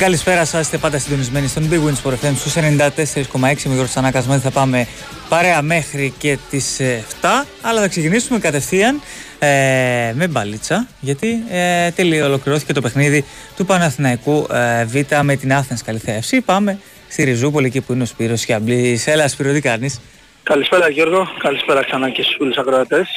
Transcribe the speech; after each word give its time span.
Πολύ 0.00 0.12
καλησπέρα 0.12 0.44
σας. 0.44 0.60
Είστε 0.60 0.78
πάντα 0.78 0.98
συντονισμένοι 0.98 1.46
στον 1.46 1.68
Big 1.70 1.76
Wins 1.76 2.10
for 2.10 2.12
FM 2.12 2.32
στους 2.36 2.54
94,6 2.56 3.40
με 3.40 3.54
Γιώργο 3.64 3.84
Τσανάκας. 3.84 4.26
Θα 4.42 4.50
πάμε 4.50 4.86
παρέα 5.28 5.62
μέχρι 5.62 6.14
και 6.18 6.38
τις 6.50 6.80
7. 6.80 7.46
Αλλά 7.62 7.80
θα 7.80 7.88
ξεκινήσουμε 7.88 8.38
κατευθείαν 8.38 9.00
ε, 9.38 10.12
με 10.14 10.28
μπαλίτσα. 10.28 10.88
Γιατί 11.00 11.42
ε, 11.50 11.90
τελείω 11.90 12.26
ολοκληρώθηκε 12.26 12.72
το 12.72 12.80
παιχνίδι 12.80 13.24
του 13.56 13.64
Παναθηναϊκού 13.64 14.46
ε, 14.50 14.84
Β 14.84 14.94
με 15.22 15.36
την 15.36 15.50
Athens 15.52 15.80
Καλυθέα 15.84 16.20
Πάμε 16.44 16.78
στη 17.08 17.24
Ριζούπολη 17.24 17.66
εκεί 17.66 17.80
που 17.80 17.92
είναι 17.92 18.02
ο 18.02 18.06
Σπύρος 18.06 18.44
Χιαμπλή. 18.44 19.00
Έλα, 19.04 19.28
Σπύρο, 19.28 19.52
τι 19.52 19.60
κάνεις; 19.60 20.00
Καλησπέρα 20.42 20.88
Γιώργο, 20.88 21.28
καλησπέρα 21.38 21.84
ξανά 21.84 22.10
και 22.10 22.22
στους 22.22 22.34
φίλους 22.38 22.56
ακροατές. 22.56 23.08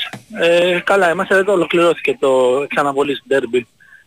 Ε, 0.42 0.80
καλά, 0.84 1.12
είμαστε 1.12 1.36
εδώ, 1.36 1.54
ολοκληρώθηκε 1.54 2.18
το 2.20 2.66
ξαναβολής 2.70 3.24
derby 3.30 3.62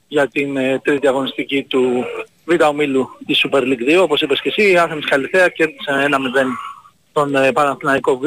για 0.09 0.29
την 0.29 0.57
ε, 0.57 0.81
τρίτη 0.85 1.09
αγωνιστική 1.09 1.63
του 1.63 2.05
Β' 2.47 2.63
Ομίλου 2.69 3.09
της 3.27 3.47
Super 3.47 3.61
League 3.61 3.99
2. 3.99 4.03
Όπως 4.03 4.21
είπες 4.21 4.41
και 4.41 4.49
εσύ, 4.49 4.71
η 4.71 4.77
Άθενης 4.77 5.05
Καλυθέα 5.05 5.49
κέρδισε 5.49 6.09
1-0 6.11 6.17
τον 7.13 7.35
ε, 7.35 7.53
Παναθηναϊκό 7.53 8.19
Β. 8.19 8.25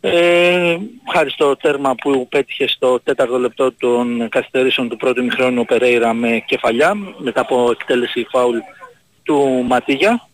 Ε, 0.00 0.76
χάρη 1.12 1.30
στο 1.30 1.56
τέρμα 1.56 1.94
που 1.94 2.28
πέτυχε 2.28 2.68
στο 2.68 3.00
τέταρτο 3.00 3.38
λεπτό 3.38 3.72
των 3.72 4.28
καθυστερήσεων 4.28 4.88
του 4.88 4.96
πρώτου 4.96 5.24
μηχρόνου 5.24 5.64
Περέιρα 5.64 6.12
με 6.12 6.42
κεφαλιά 6.46 6.94
μετά 7.18 7.40
από 7.40 7.70
εκτέλεση 7.70 8.26
φάουλ 8.30 8.58
του 9.22 9.64
Ματίγια. 9.66 10.28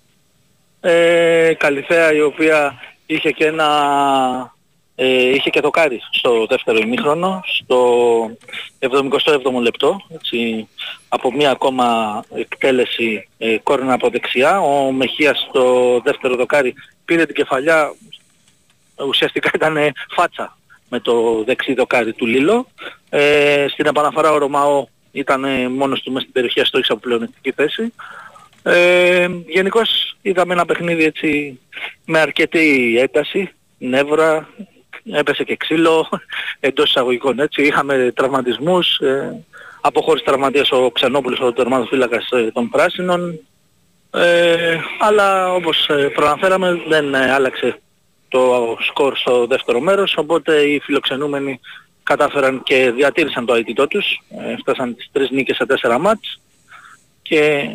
Ε, 0.80 1.54
Καλυθέα 1.58 2.12
η 2.12 2.20
οποία 2.20 2.80
είχε 3.06 3.30
και 3.30 3.46
ένα 3.46 3.66
ε, 4.94 5.28
είχε 5.28 5.50
και 5.50 5.60
το 5.60 5.70
κάρι 5.70 6.00
στο 6.10 6.46
δεύτερο 6.48 6.78
ημίχρονο, 6.78 7.42
στο 7.44 8.30
77ο 8.78 9.60
λεπτό, 9.60 10.00
έτσι, 10.14 10.68
από 11.08 11.32
μία 11.32 11.50
ακόμα 11.50 12.24
εκτέλεση 12.34 13.28
ε, 13.38 13.56
κόρνα 13.62 13.92
από 13.92 14.08
δεξιά. 14.08 14.60
Ο 14.60 14.92
Μεχίας 14.92 15.46
στο 15.48 16.00
δεύτερο 16.04 16.36
δοκάρι 16.36 16.74
πήρε 17.04 17.26
την 17.26 17.34
κεφαλιά, 17.34 17.94
ουσιαστικά 19.08 19.50
ήταν 19.54 19.78
φάτσα 20.10 20.56
με 20.88 21.00
το 21.00 21.42
δεξί 21.44 21.74
δοκάρι 21.74 22.12
του 22.12 22.26
Λίλο. 22.26 22.66
Ε, 23.08 23.66
στην 23.68 23.86
επαναφορά 23.86 24.32
ο 24.32 24.38
Ρωμαό 24.38 24.86
ήταν 25.12 25.72
μόνος 25.72 26.02
του 26.02 26.12
μέσα 26.12 26.20
στην 26.20 26.32
περιοχή, 26.32 26.64
στο 26.64 26.80
από 26.88 27.00
πλεονεκτική 27.00 27.52
θέση. 27.52 27.92
Ε, 28.62 29.28
γενικώς 29.46 30.16
είδαμε 30.22 30.52
ένα 30.52 30.64
παιχνίδι 30.64 31.04
έτσι 31.04 31.60
με 32.04 32.18
αρκετή 32.18 32.96
ένταση, 32.98 33.50
νεύρα, 33.78 34.48
έπεσε 35.04 35.44
και 35.44 35.56
ξύλο 35.56 36.08
εντός 36.60 36.88
εισαγωγικών 36.88 37.38
έτσι. 37.38 37.62
Είχαμε 37.62 38.12
τραυματισμούς, 38.14 38.98
ε, 38.98 39.44
αποχώρησε 39.80 40.24
τραυματίας 40.24 40.70
ο 40.70 40.90
Ξενόπουλος, 40.90 41.40
ο 41.40 41.52
τερματοφύλακας 41.52 42.30
ε, 42.30 42.50
των 42.52 42.68
Πράσινων. 42.68 43.40
Ε, 44.14 44.78
αλλά 44.98 45.54
όπως 45.54 45.88
ε, 45.88 46.08
προαναφέραμε 46.14 46.82
δεν 46.88 47.14
ε, 47.14 47.32
άλλαξε 47.32 47.80
το 48.28 48.76
σκορ 48.80 49.16
στο 49.16 49.46
δεύτερο 49.46 49.80
μέρος, 49.80 50.16
οπότε 50.16 50.60
οι 50.60 50.80
φιλοξενούμενοι 50.80 51.60
κατάφεραν 52.02 52.62
και 52.62 52.90
διατήρησαν 52.90 53.46
το 53.46 53.54
αιτητό 53.54 53.86
τους, 53.86 54.22
ε, 54.30 54.56
φτάσαν 54.56 54.96
τις 54.96 55.08
τρεις 55.12 55.30
νίκες 55.30 55.56
σε 55.56 55.66
τέσσερα 55.66 55.98
μάτς 55.98 56.40
και 57.22 57.70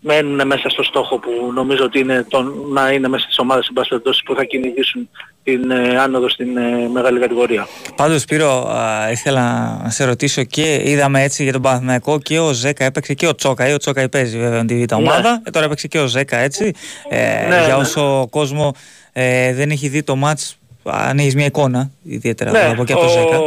μένουν 0.00 0.46
μέσα 0.46 0.68
στο 0.68 0.82
στόχο 0.82 1.18
που 1.18 1.30
νομίζω 1.54 1.84
ότι 1.84 1.98
είναι 1.98 2.26
το 2.28 2.42
να 2.72 2.90
είναι 2.90 3.08
μέσα 3.08 3.24
στις 3.24 3.38
ομάδες 3.38 3.64
συμπασπερτώσεις 3.64 4.22
που 4.22 4.34
θα 4.34 4.44
κυνηγήσουν 4.44 5.08
την 5.42 5.70
ε, 5.70 5.98
άνοδο 5.98 6.28
στην 6.28 6.56
ε, 6.56 6.88
μεγάλη 6.92 7.20
κατηγορία. 7.20 7.68
Πάντως 7.96 8.22
Σπύρο, 8.22 8.70
ήθελα 9.10 9.78
να 9.82 9.90
σε 9.90 10.04
ρωτήσω 10.04 10.42
και 10.42 10.82
είδαμε 10.84 11.22
έτσι 11.22 11.42
για 11.42 11.52
τον 11.52 11.62
Παναθηναϊκό 11.62 12.18
και 12.18 12.38
ο 12.38 12.52
Ζέκα 12.52 12.84
έπαιξε 12.84 13.14
και 13.14 13.26
ο 13.26 13.34
Τσόκα, 13.34 13.68
ή 13.68 13.72
ο 13.72 13.76
Τσόκα 13.76 14.08
παίζει 14.08 14.38
βέβαια 14.38 14.64
τη 14.64 14.84
β' 14.84 14.92
ομάδα, 14.92 15.30
ναι. 15.30 15.38
ε, 15.44 15.50
τώρα 15.50 15.66
έπαιξε 15.66 15.88
και 15.88 15.98
ο 15.98 16.06
Ζέκα 16.06 16.36
έτσι, 16.36 16.72
ε, 17.08 17.46
ναι, 17.48 17.56
για 17.64 17.66
ναι. 17.66 17.72
όσο 17.74 18.26
κόσμος 18.30 18.70
ε, 19.12 19.54
δεν 19.54 19.70
έχει 19.70 19.88
δει 19.88 20.02
το 20.02 20.16
μάτς 20.16 20.57
αν 20.92 21.18
έχεις 21.18 21.34
μια 21.34 21.44
εικόνα 21.44 21.90
ιδιαίτερα 22.02 22.50
ναι, 22.50 22.68
από 22.72 22.84
και 22.84 22.92
από 22.92 23.02
το 23.02 23.08
Ζέκα. 23.08 23.38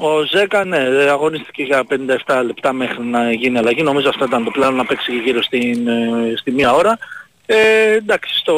Ο 0.00 0.24
Ζέκα 0.30 0.64
ναι, 0.64 0.78
αγωνίστηκε 1.10 1.62
για 1.62 1.84
57 2.26 2.42
λεπτά 2.44 2.72
μέχρι 2.72 3.04
να 3.04 3.32
γίνει 3.32 3.58
αλλαγή. 3.58 3.82
Νομίζω 3.82 4.08
αυτό 4.08 4.24
ήταν 4.24 4.44
το 4.44 4.50
πλάνο 4.50 4.76
να 4.76 4.84
παίξει 4.84 5.12
γύρω 5.12 5.42
στην, 5.42 5.88
ε, 5.88 6.32
στη 6.36 6.50
μία 6.50 6.72
ώρα. 6.72 6.98
Ε, 7.46 7.92
εντάξει, 7.96 8.38
στο... 8.38 8.56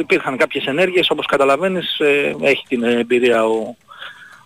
υπήρχαν 0.00 0.36
κάποιες 0.36 0.64
ενέργειες, 0.64 1.10
όπως 1.10 1.26
καταλαβαίνεις 1.26 1.98
ε, 1.98 2.36
έχει 2.40 2.64
την 2.68 2.82
εμπειρία 2.82 3.44
ο, 3.44 3.76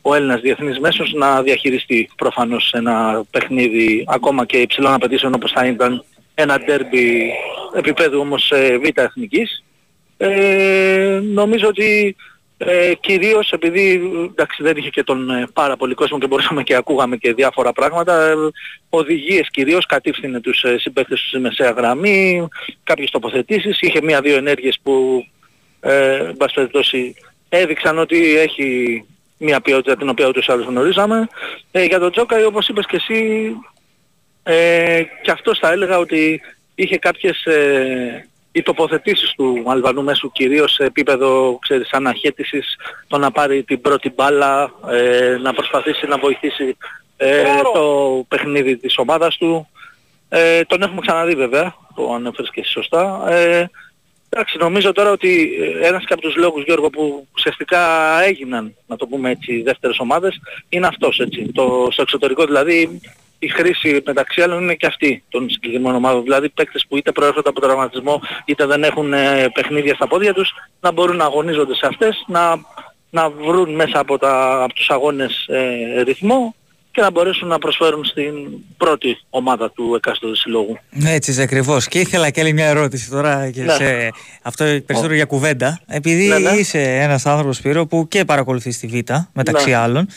ο 0.03 0.15
Έλληνας 0.15 0.41
διεθνής 0.41 0.79
μέσος 0.79 1.13
να 1.13 1.43
διαχειριστεί 1.43 2.11
προφανώς 2.17 2.73
ένα 2.73 3.25
παιχνίδι 3.31 4.05
ακόμα 4.09 4.45
και 4.45 4.57
υψηλών 4.57 4.93
απαιτήσεων 4.93 5.35
όπως 5.35 5.53
θα 5.53 5.67
ήταν 5.67 6.05
ένα 6.35 6.59
ντέρμπι 6.59 7.33
επίπεδου 7.75 8.19
όμως 8.21 8.51
ε, 8.51 8.79
β' 8.79 8.99
εθνικής. 8.99 9.65
Ε, 10.17 11.21
νομίζω 11.23 11.69
ότι 11.69 12.17
ε, 12.67 12.95
κυρίως 13.01 13.53
επειδή 13.53 14.11
εντάξει, 14.31 14.63
δεν 14.63 14.77
είχε 14.77 14.91
και 14.91 15.03
τον 15.03 15.31
ε, 15.31 15.47
πάρα 15.53 15.77
πολύ 15.77 15.95
κόσμο 15.95 16.19
και 16.19 16.27
μπορούσαμε 16.27 16.63
και 16.63 16.75
ακούγαμε 16.75 17.17
και 17.17 17.33
διάφορα 17.33 17.73
πράγματα, 17.73 18.27
ε, 18.27 18.35
οδηγίες 18.89 19.49
κυρίως 19.51 19.87
κατήφθηνε 19.87 20.41
τους 20.41 20.63
ε, 20.63 20.79
συμπαίκτες 20.79 21.21
τους 21.21 21.29
στη 21.29 21.39
μεσαία 21.39 21.71
γραμμή, 21.71 22.49
κάποιες 22.85 23.11
τοποθετήσεις, 23.11 23.81
είχε 23.81 24.03
μία-δύο 24.03 24.37
ενέργειες 24.37 24.79
που 24.83 25.25
ε, 25.81 26.33
περιπτώσει 26.55 27.15
έδειξαν 27.49 27.99
ότι 27.99 28.37
έχει 28.37 29.05
μία 29.39 29.61
ποιότητα 29.61 29.97
την 29.97 30.09
οποία 30.09 30.29
ούτως 30.29 30.49
άλλως 30.49 30.67
γνωρίζαμε. 30.67 31.29
Ε, 31.71 31.85
για 31.85 31.99
τον 31.99 32.11
Τζόκα 32.11 32.47
όπως 32.47 32.69
είπες 32.69 32.87
και 32.87 32.97
εσύ, 32.97 33.53
ε, 34.43 35.03
και 35.23 35.31
αυτός 35.31 35.59
θα 35.59 35.73
έλεγα 35.73 35.99
ότι 35.99 36.41
είχε 36.75 36.99
κάποιες 36.99 37.45
ε, 37.45 38.29
οι 38.53 38.63
τοποθετήσεις 38.63 39.33
του 39.37 39.63
Αλβανού 39.67 40.03
μέσου 40.03 40.33
κυρίως 40.33 40.73
σε 40.73 40.85
επίπεδο 40.85 41.59
ξέρεις, 41.61 41.93
αναχέτησης 41.93 42.77
το 43.07 43.19
να 43.19 43.31
πάρει 43.31 43.63
την 43.63 43.81
πρώτη 43.81 44.11
μπάλα, 44.11 44.73
ε, 44.91 45.37
να 45.43 45.53
προσπαθήσει 45.53 46.07
να 46.07 46.19
βοηθήσει 46.19 46.77
ε, 47.17 47.43
το 47.75 48.25
παιχνίδι 48.29 48.77
της 48.77 48.99
ομάδας 48.99 49.37
του. 49.37 49.69
Ε, 50.29 50.65
τον 50.65 50.83
έχουμε 50.83 51.01
ξαναδεί 51.01 51.35
βέβαια, 51.35 51.75
το 51.95 52.13
ανέφερες 52.15 52.51
και 52.51 52.61
εσύ 52.61 52.71
σωστά. 52.71 53.25
Ε, 53.29 53.71
εντάξει, 54.29 54.59
νομίζω 54.59 54.93
τώρα 54.93 55.11
ότι 55.11 55.53
ε, 55.61 55.87
ένας 55.87 56.05
και 56.05 56.13
από 56.13 56.23
τους 56.23 56.37
λόγους 56.37 56.65
Γιώργο 56.65 56.91
που 56.91 57.29
ουσιαστικά 57.35 57.81
έγιναν, 58.23 58.75
να 58.87 58.97
το 58.97 59.07
πούμε 59.07 59.31
έτσι, 59.31 59.63
δεύτερες 59.63 59.99
ομάδες, 59.99 60.41
είναι 60.69 60.87
αυτός 60.87 61.19
έτσι. 61.19 61.53
Το, 61.53 61.89
στο 61.91 62.03
εξωτερικό 62.03 62.45
δηλαδή 62.45 63.01
η 63.43 63.49
χρήση 63.49 64.03
μεταξύ 64.07 64.43
άλλων 64.43 64.63
είναι 64.63 64.75
και 64.75 64.87
αυτή 64.87 65.23
των 65.29 65.51
συγκεκριμένων 65.51 65.97
ομάδων. 65.97 66.23
Δηλαδή 66.23 66.49
παίκτες 66.49 66.85
που 66.89 66.97
είτε 66.97 67.13
προέρχονται 67.13 67.49
από 67.49 67.61
τραυματισμό 67.61 68.21
είτε 68.45 68.67
δεν 68.67 68.83
έχουν 68.83 69.13
ε, 69.13 69.49
παιχνίδια 69.55 69.95
στα 69.95 70.09
πόδια 70.09 70.35
τους 70.35 70.55
να 70.81 70.93
μπορούν 70.93 71.17
να 71.17 71.25
αγωνίζονται 71.25 71.75
σε 71.75 71.87
αυτές, 71.87 72.25
να, 72.27 72.61
να 73.11 73.31
βρουν 73.31 73.75
μέσα 73.75 73.99
από, 73.99 74.19
τα, 74.19 74.63
από 74.63 74.75
τους 74.75 74.91
αγώνες 74.91 75.47
ε, 75.49 76.03
ρυθμό 76.03 76.55
και 76.91 77.01
να 77.01 77.11
μπορέσουν 77.11 77.49
να 77.49 77.59
προσφέρουν 77.59 78.05
στην 78.05 78.35
πρώτη 78.77 79.19
ομάδα 79.31 79.71
του 79.71 79.95
εκάστοτε 79.97 80.37
συλλόγου. 80.37 80.79
Ναι, 80.91 81.13
έτσι 81.13 81.43
ακριβώς. 81.43 81.89
Και 81.89 81.99
ήθελα 81.99 82.31
και 82.31 82.41
άλλη 82.41 82.53
μια 82.53 82.67
ερώτηση 82.67 83.11
τώρα 83.11 83.51
και 83.51 83.63
ναι. 83.63 83.73
σε 83.73 84.11
αυτό 84.43 84.65
περισσότερο 84.65 85.15
για 85.15 85.25
κουβέντα. 85.25 85.81
Επειδή 85.87 86.27
ναι, 86.27 86.39
ναι. 86.39 86.51
είσαι 86.51 86.81
ένας 86.81 87.27
άνθρωπος 87.27 87.57
Σπύρο 87.57 87.87
που 87.87 88.09
και 88.09 88.25
παρακολουθείς 88.25 88.79
τη 88.79 88.87
Β' 88.87 89.11
μεταξύ 89.33 89.71
ναι. 89.71 89.77
άλλων. 89.77 90.09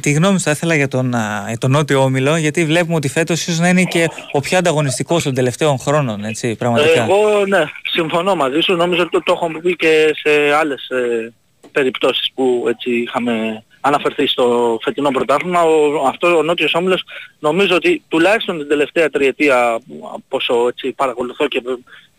Τη 0.00 0.12
γνώμη 0.12 0.38
σου 0.38 0.44
θα 0.44 0.50
ήθελα 0.50 0.74
για 0.74 0.88
τον, 0.88 1.08
για 1.48 1.58
τον 1.58 1.70
Νότιο 1.70 2.02
Όμιλο, 2.02 2.36
γιατί 2.36 2.64
βλέπουμε 2.64 2.94
ότι 2.94 3.08
φέτος 3.08 3.40
ίσως 3.46 3.58
να 3.58 3.68
είναι 3.68 3.84
και 3.84 4.08
ο 4.32 4.40
πιο 4.40 4.58
ανταγωνιστικός 4.58 5.22
των 5.22 5.34
τελευταίων 5.34 5.78
χρόνων, 5.78 6.24
έτσι, 6.24 6.54
πραγματικά. 6.54 7.02
Εγώ, 7.02 7.46
ναι, 7.46 7.64
συμφωνώ 7.92 8.34
μαζί 8.34 8.60
σου. 8.60 8.74
Νομίζω 8.74 9.00
ότι 9.02 9.10
το, 9.10 9.22
το 9.24 9.32
έχω 9.32 9.60
πει 9.60 9.76
και 9.76 10.14
σε 10.22 10.54
άλλες 10.54 10.88
ε, 10.88 11.32
περιπτώσεις 11.72 12.30
που 12.34 12.64
έτσι 12.68 12.90
είχαμε 12.90 13.64
αναφερθεί 13.80 14.26
στο 14.26 14.78
φετινό 14.82 15.10
πρωτάθλημα. 15.10 15.62
Ο, 15.62 16.06
αυτό 16.08 16.36
ο 16.36 16.42
Νότιος 16.42 16.74
Όμιλος 16.74 17.04
νομίζω 17.38 17.74
ότι 17.74 18.02
τουλάχιστον 18.08 18.58
την 18.58 18.68
τελευταία 18.68 19.10
τριετία 19.10 19.80
πόσο 20.28 20.68
έτσι 20.68 20.92
παρακολουθώ 20.92 21.48
και 21.48 21.62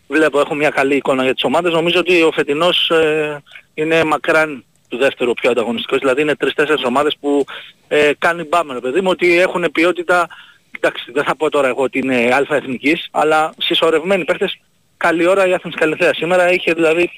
βλέπω 0.08 0.40
έχω 0.40 0.54
μια 0.54 0.70
καλή 0.70 0.96
εικόνα 0.96 1.22
για 1.22 1.34
τις 1.34 1.44
ομάδες 1.44 1.72
νομίζω 1.72 1.98
ότι 1.98 2.22
ο 2.22 2.30
φετινός 2.32 2.90
ε, 2.90 3.42
είναι 3.74 4.04
μακράν 4.04 4.64
του 4.88 4.96
δεύτερου 4.96 5.34
πιο 5.34 5.50
ανταγωνιστικός 5.50 5.98
δηλαδή 5.98 6.22
είναι 6.22 6.36
τρεις-τέσσερις 6.36 6.84
ομάδες 6.84 7.16
που 7.20 7.44
ε, 7.88 8.10
κάνει 8.18 8.42
μπάμενο 8.42 8.80
παιδί 8.80 9.00
μου 9.00 9.10
ότι 9.10 9.38
έχουν 9.38 9.70
ποιότητα 9.72 10.28
εντάξει 10.76 11.12
δεν 11.12 11.24
θα 11.24 11.36
πω 11.36 11.50
τώρα 11.50 11.68
εγώ 11.68 11.82
ότι 11.82 11.98
είναι 11.98 12.30
αλφα 12.32 12.54
εθνικής 12.54 13.08
αλλά 13.10 13.52
συσσωρευμένοι 13.58 14.24
παίχτες 14.24 14.58
καλή 14.96 15.26
ώρα 15.26 15.46
η 15.46 15.52
Άθενης 15.52 15.76
Καλυθέα 15.76 16.14
σήμερα 16.14 16.52
είχε 16.52 16.72
δηλαδή 16.72 17.10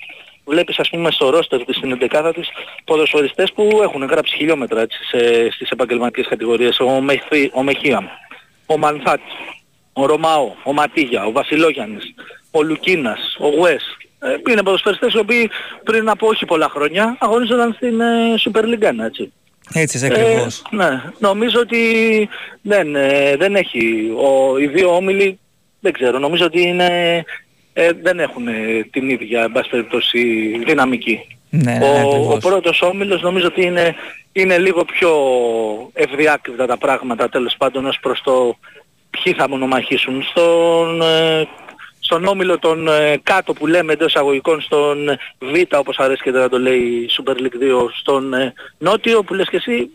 βλέπεις 0.51 0.79
ας 0.79 0.91
πούμε 0.91 1.11
στο 1.11 1.31
ρόστερ 1.31 1.65
της 1.65 1.77
στην 1.77 1.99
11 2.11 2.33
της 2.35 2.49
ποδοσφαιριστές 2.85 3.53
που 3.53 3.81
έχουν 3.83 4.05
γράψει 4.05 4.37
χιλιόμετρα 4.37 4.81
έτσι, 4.81 4.99
σε, 5.05 5.51
στις 5.51 5.71
επαγγελματικές 5.71 6.27
κατηγορίες. 6.27 6.81
Ο, 6.81 7.01
Μεχθή, 7.01 7.51
ο 7.55 7.63
Μεχία, 7.63 8.03
ο 8.67 8.79
Μανθάτ, 8.79 9.21
ο 9.93 10.07
Ρωμάο, 10.07 10.53
ο 10.63 10.73
Ματίγια, 10.73 11.25
ο 11.25 11.33
Βασιλόγιαννης, 11.33 12.15
ο 12.51 12.63
Λουκίνας, 12.63 13.37
ο 13.39 13.49
Γουές. 13.49 13.97
Ε, 14.23 14.51
είναι 14.51 14.63
ποδοσφαιριστές 14.63 15.13
οι 15.13 15.19
οποίοι 15.19 15.51
πριν 15.85 16.09
από 16.09 16.27
όχι 16.27 16.45
πολλά 16.45 16.69
χρόνια 16.69 17.17
αγωνίζονταν 17.21 17.73
στην 17.73 18.01
ε, 18.01 18.35
Super 18.45 18.63
League 18.65 19.05
έτσι. 19.05 19.33
Έτσι 19.73 20.07
ακριβώς. 20.07 20.63
Ε, 20.73 20.77
ναι, 20.77 21.03
νομίζω 21.19 21.61
ότι 21.61 21.79
δεν, 22.63 22.95
ε, 22.95 23.37
δεν 23.37 23.55
έχει. 23.57 24.13
Ο, 24.17 24.59
οι 24.59 24.67
δύο 24.67 24.97
όμιλοι 24.97 25.39
δεν 25.81 25.93
ξέρω. 25.93 26.19
Νομίζω 26.19 26.45
ότι 26.45 26.61
είναι, 26.61 27.25
ε, 27.73 27.91
δεν 28.03 28.21
έχουν 28.21 28.47
την 28.91 29.09
ίδια, 29.09 29.43
εν 29.43 29.53
πάση 29.53 29.71
περιπτώσει, 29.71 30.21
δυναμική. 30.67 31.39
Ναι, 31.51 31.73
ναι, 31.73 32.03
ο, 32.05 32.33
ο 32.33 32.39
πρώτος 32.39 32.83
όμιλος 32.83 33.23
νομίζω 33.23 33.47
ότι 33.47 33.65
είναι, 33.65 33.95
είναι 34.33 34.59
λίγο 34.59 34.85
πιο 34.85 35.11
ευδιάκριτα 35.93 36.67
τα 36.67 36.77
πράγματα 36.77 37.29
τέλος 37.29 37.55
πάντων 37.59 37.87
ως 37.87 37.99
προς 38.01 38.21
το 38.23 38.59
ποιοι 39.11 39.33
θα 39.33 39.49
μονομαχήσουν. 39.49 40.23
Στον, 40.23 41.03
ε, 41.03 41.49
στον 42.11 42.25
όμιλο 42.25 42.59
των 42.59 42.89
ε, 42.89 43.21
κάτω 43.23 43.53
που 43.53 43.67
λέμε 43.67 43.93
εντός 43.93 44.17
αγωγικών 44.17 44.61
στον 44.61 44.99
Β 45.39 45.77
όπως 45.77 45.99
αρέσει 45.99 46.23
και 46.23 46.31
να 46.31 46.49
το 46.49 46.59
λέει 46.59 46.79
η 46.79 47.09
Super 47.11 47.33
League 47.33 47.85
2 47.85 47.89
στον 48.01 48.35
ε, 48.35 48.53
Νότιο 48.79 49.23
που 49.23 49.35
λες 49.35 49.49
και 49.49 49.57
εσύ 49.57 49.91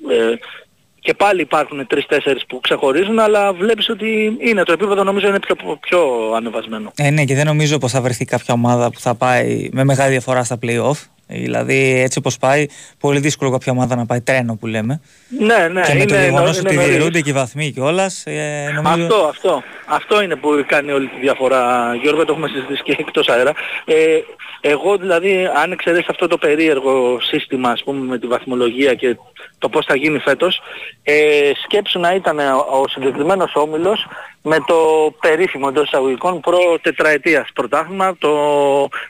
και 0.99 1.13
πάλι 1.13 1.41
υπάρχουν 1.41 1.87
τρεις-τέσσερις 1.87 2.45
που 2.45 2.59
ξεχωρίζουν, 2.59 3.19
αλλά 3.19 3.53
βλέπεις 3.53 3.89
ότι 3.89 4.37
είναι 4.39 4.63
το 4.63 4.71
επίπεδο 4.71 5.03
νομίζω 5.03 5.27
είναι 5.27 5.39
πιο, 5.39 5.55
πιο 5.81 6.31
ανεβασμένο. 6.35 6.91
Ε, 6.95 7.09
ναι, 7.09 7.23
και 7.23 7.35
δεν 7.35 7.45
νομίζω 7.45 7.77
πως 7.77 7.91
θα 7.91 8.01
βρεθεί 8.01 8.25
κάποια 8.25 8.53
ομάδα 8.53 8.91
που 8.91 8.99
θα 8.99 9.15
πάει 9.15 9.69
με 9.71 9.83
μεγάλη 9.83 10.11
διαφορά 10.11 10.43
στα 10.43 10.57
play-off. 10.61 11.14
Δηλαδή 11.27 11.99
έτσι 11.99 12.17
όπως 12.17 12.37
πάει, 12.37 12.65
πολύ 12.99 13.19
δύσκολο 13.19 13.51
κάποια 13.51 13.71
ομάδα 13.71 13.95
να 13.95 14.05
πάει 14.05 14.21
τρένο 14.21 14.55
που 14.55 14.67
λέμε. 14.67 15.01
Ναι, 15.39 15.67
ναι. 15.67 15.81
Και 15.81 15.93
με 15.93 15.99
είναι, 15.99 16.05
το 16.05 16.15
γεγονός 16.15 16.57
είναι, 16.57 16.67
ότι 16.69 16.75
είναι 16.75 16.85
διαιρούνται 16.85 17.21
και 17.21 17.29
οι 17.29 17.33
βαθμοί 17.33 17.71
κιόλας, 17.71 18.23
ε, 18.25 18.71
νομίζω... 18.75 19.03
Αυτό, 19.03 19.15
αυτό. 19.15 19.63
Αυτό 19.85 20.21
είναι 20.21 20.35
που 20.35 20.65
κάνει 20.67 20.91
όλη 20.91 21.07
τη 21.07 21.19
διαφορά. 21.19 21.95
Γιώργο, 22.01 22.25
το 22.25 22.31
έχουμε 22.31 22.47
συζητήσει 22.47 22.83
και 22.83 22.95
εκτός 22.99 23.29
αέρα. 23.29 23.51
Ε, 23.85 24.19
εγώ 24.61 24.97
δηλαδή, 24.97 25.49
αν 25.63 25.71
εξαιρέσει 25.71 26.07
αυτό 26.09 26.27
το 26.27 26.37
περίεργο 26.37 27.17
σύστημα, 27.21 27.69
ας 27.69 27.83
πούμε, 27.83 28.05
με 28.05 28.19
τη 28.19 28.27
βαθμολογία 28.27 28.93
και 28.93 29.17
το 29.57 29.69
πώς 29.69 29.85
θα 29.85 29.95
γίνει 29.95 30.19
φέτος, 30.19 30.61
ε, 31.03 31.51
σκέψου 31.63 31.99
να 31.99 32.13
ήταν 32.13 32.39
ο 32.71 32.87
συγκεκριμένος 32.87 33.55
όμιλος 33.55 34.07
με 34.41 34.57
το 34.67 34.75
περίφημο 35.21 35.67
εντός 35.69 35.85
εισαγωγικών 35.85 36.39
προ 36.39 36.59
τετραετίας 36.81 37.49
πρωτάθλημα, 37.53 38.15
το 38.17 38.29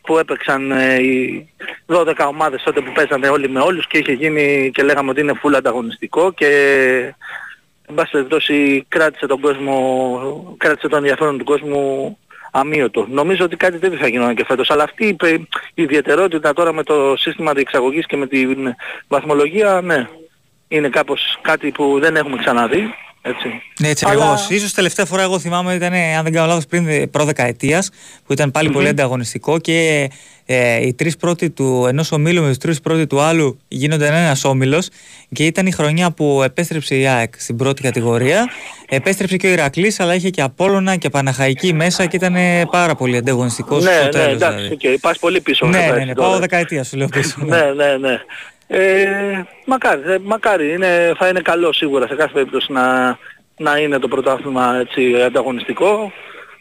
που 0.02 0.18
έπαιξαν 0.18 0.72
ε, 0.72 0.96
οι 0.96 1.50
12 1.88 2.05
ομάδες 2.28 2.64
τότε 2.64 2.82
που 2.82 2.92
παίζανε 2.92 3.28
όλοι 3.28 3.50
με 3.50 3.60
όλους 3.60 3.88
και 3.88 3.98
είχε 3.98 4.12
γίνει 4.12 4.72
και 4.74 4.84
λέγαμε 4.84 5.10
ότι 5.10 5.22
είναι 5.22 5.40
full 5.44 5.54
ανταγωνιστικό 5.56 6.32
και 6.32 6.50
εν 7.88 7.96
πάση 7.96 8.12
περιπτώσει 8.12 8.86
κράτησε 8.88 9.26
τον 9.26 9.40
κόσμο, 9.40 10.56
κράτησε 10.58 10.88
τον 10.88 10.98
ενδιαφέρον 10.98 11.38
του 11.38 11.44
κόσμου 11.44 12.18
αμύωτο. 12.52 13.08
Νομίζω 13.10 13.46
ότι 13.46 13.56
κάτι 13.56 13.80
τέτοιο 13.80 13.98
θα 13.98 14.08
γινόταν 14.08 14.36
και 14.36 14.46
φέτος. 14.46 14.70
Αλλά 14.70 14.84
αυτή 14.84 15.06
η, 15.06 15.16
η 15.74 15.84
ιδιαιτερότητα 15.84 16.54
τώρα 16.54 16.74
με 16.74 16.84
το 16.84 17.16
σύστημα 17.18 17.54
διεξαγωγής 17.54 18.06
και 18.06 18.18
με 18.18 18.28
τη 18.28 18.46
βαθμολογία, 19.08 19.82
ναι, 19.84 20.08
είναι 20.68 20.90
κάπως 20.90 21.38
κάτι 21.42 21.72
που 21.72 22.00
δεν 22.00 22.16
έχουμε 22.16 22.38
ξαναδεί. 22.38 22.94
Έτσι. 23.28 23.62
Ναι, 23.80 23.88
έτσι 23.88 24.06
Αλλά... 24.06 24.24
ακριβώς. 24.24 24.50
Ίσως 24.50 24.74
τελευταία 24.74 25.06
φορά 25.06 25.22
εγώ 25.22 25.40
θυμάμαι 25.40 25.74
ήταν, 25.74 25.94
αν 25.94 26.24
δεν 26.24 26.34
κάνω 26.34 26.48
λάθος, 26.48 26.66
πριν 26.66 27.10
προδεκαετίας, 27.10 27.90
που 28.26 28.34
ήταν 28.34 28.52
πάλι 28.52 28.68
mm-hmm. 28.70 28.74
πολύ 28.74 28.88
ανταγωνιστικό 28.88 29.60
και 29.60 30.10
ε, 30.46 30.86
οι 30.86 30.94
τρεις 30.94 31.18
πρώτοι 31.18 31.50
του 31.50 31.86
ενός 31.88 32.12
ομίλου 32.12 32.42
με 32.42 32.48
τους 32.48 32.58
τρεις 32.58 32.80
πρώτοι 32.82 33.08
του 33.08 33.22
άλλου 33.22 33.60
γίνονται 33.68 34.08
ένας 34.08 34.44
όμιλος 34.44 34.90
και 35.32 35.46
ήταν 35.46 35.66
η 35.66 35.72
χρονιά 35.72 36.12
που 36.12 36.42
επέστρεψε 36.44 36.96
η 36.96 37.08
ΑΕΚ 37.08 37.34
στην 37.38 37.56
πρώτη 37.56 37.82
κατηγορία. 37.82 38.46
Επέστρεψε 38.90 39.38
και 39.38 39.48
ο 39.48 39.50
Ηρακλής, 39.50 40.00
αλλά 40.00 40.16
είχε 40.16 40.30
και 40.30 40.42
Απόλωνα 40.42 40.96
και 40.96 41.10
Παναχαϊκή 41.10 41.74
μέσα 41.74 42.06
και 42.06 42.16
ήταν 42.16 42.36
πάρα 42.72 42.96
πολύ 42.96 43.18
ανταγωνιστικός 43.18 43.84
ναι, 43.84 43.92
στο 43.92 44.04
ναι, 44.04 44.10
τέλος, 44.10 44.34
εντάξει, 44.34 44.58
δηλαδή. 44.58 44.78
okay, 44.82 44.98
πας 45.02 45.20
πολύ 45.20 45.42
πίσω. 45.42 45.66
Ναι, 45.66 45.92
ναι, 45.98 46.06
ναι, 46.06 46.14
πάω 46.14 46.40
δεκαετία 46.40 46.84
σου 46.84 46.98
λέω 46.98 47.08
πίσω. 47.08 47.36
ναι, 47.46 47.62
ναι, 47.76 47.98
ναι. 47.98 48.20
Ε, 48.68 49.44
μακάρι, 49.66 50.02
ε, 50.06 50.18
μακάρι. 50.24 50.72
Είναι, 50.72 51.14
θα 51.18 51.28
είναι 51.28 51.42
καλό 51.42 51.74
σίγουρα 51.74 52.08
σε 52.08 52.16
κάθε 52.16 52.34
περίπτωση 52.34 52.72
να, 52.72 53.18
να 53.58 53.78
είναι 53.78 54.00
το 54.00 54.08
πρωτάθλημα 54.08 54.76
έτσι 54.76 55.22
ανταγωνιστικό. 55.22 56.12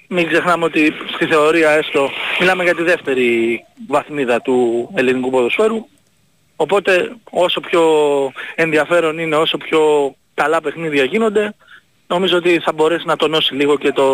Μην 0.09 0.29
ξεχνάμε 0.29 0.65
ότι 0.65 0.93
στη 1.15 1.27
θεωρία 1.27 1.71
έστω 1.71 2.11
μιλάμε 2.41 2.63
για 2.63 2.75
τη 2.75 2.83
δεύτερη 2.83 3.65
βαθμίδα 3.89 4.41
του 4.41 4.89
ελληνικού 4.95 5.31
ποδοσφαίρου. 5.31 5.87
Οπότε 6.57 7.17
όσο 7.31 7.61
πιο 7.61 7.83
ενδιαφέρον 8.55 9.19
είναι, 9.19 9.37
όσο 9.37 9.57
πιο 9.57 10.15
καλά 10.35 10.61
παιχνίδια 10.61 11.05
γίνονται, 11.05 11.55
νομίζω 12.07 12.37
ότι 12.37 12.59
θα 12.59 12.73
μπορέσει 12.73 13.07
να 13.07 13.17
τονώσει 13.17 13.55
λίγο 13.55 13.79
και 13.79 13.93
το, 13.93 14.05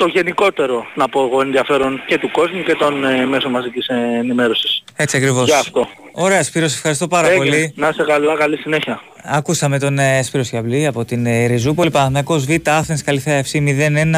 το 0.00 0.06
γενικότερο, 0.06 0.86
να 0.94 1.08
πω 1.08 1.20
εγώ, 1.24 1.40
ενδιαφέρον 1.40 2.02
και 2.06 2.18
του 2.18 2.30
κόσμου 2.30 2.62
και 2.62 2.74
των 2.74 3.04
ε, 3.04 3.26
μέσων 3.26 3.50
μαζικής 3.50 3.86
ενημέρωσης. 4.18 4.82
Έτσι 4.96 5.16
ακριβώς. 5.16 5.44
Για 5.44 5.58
αυτό. 5.58 5.88
Ωραία 6.12 6.42
Σπύρος, 6.42 6.70
σε 6.70 6.76
ευχαριστώ 6.76 7.08
πάρα 7.08 7.28
Έγινε. 7.28 7.44
πολύ. 7.44 7.72
Να 7.76 7.88
είσαι 7.88 8.04
καλά, 8.06 8.36
καλή 8.36 8.56
συνέχεια. 8.56 9.02
Ακούσαμε 9.24 9.78
τον 9.78 9.98
ε, 9.98 10.22
Σπύρο 10.22 10.42
Σιαμπλή 10.42 10.86
από 10.86 11.04
την 11.04 11.26
ε, 11.26 11.46
Ριζούπολη. 11.46 11.90
Παναθηναϊκός 11.90 12.44
Β, 12.44 12.50
Άθενς 12.64 13.02
Καλυθέα 13.02 13.42
FC 13.42 13.56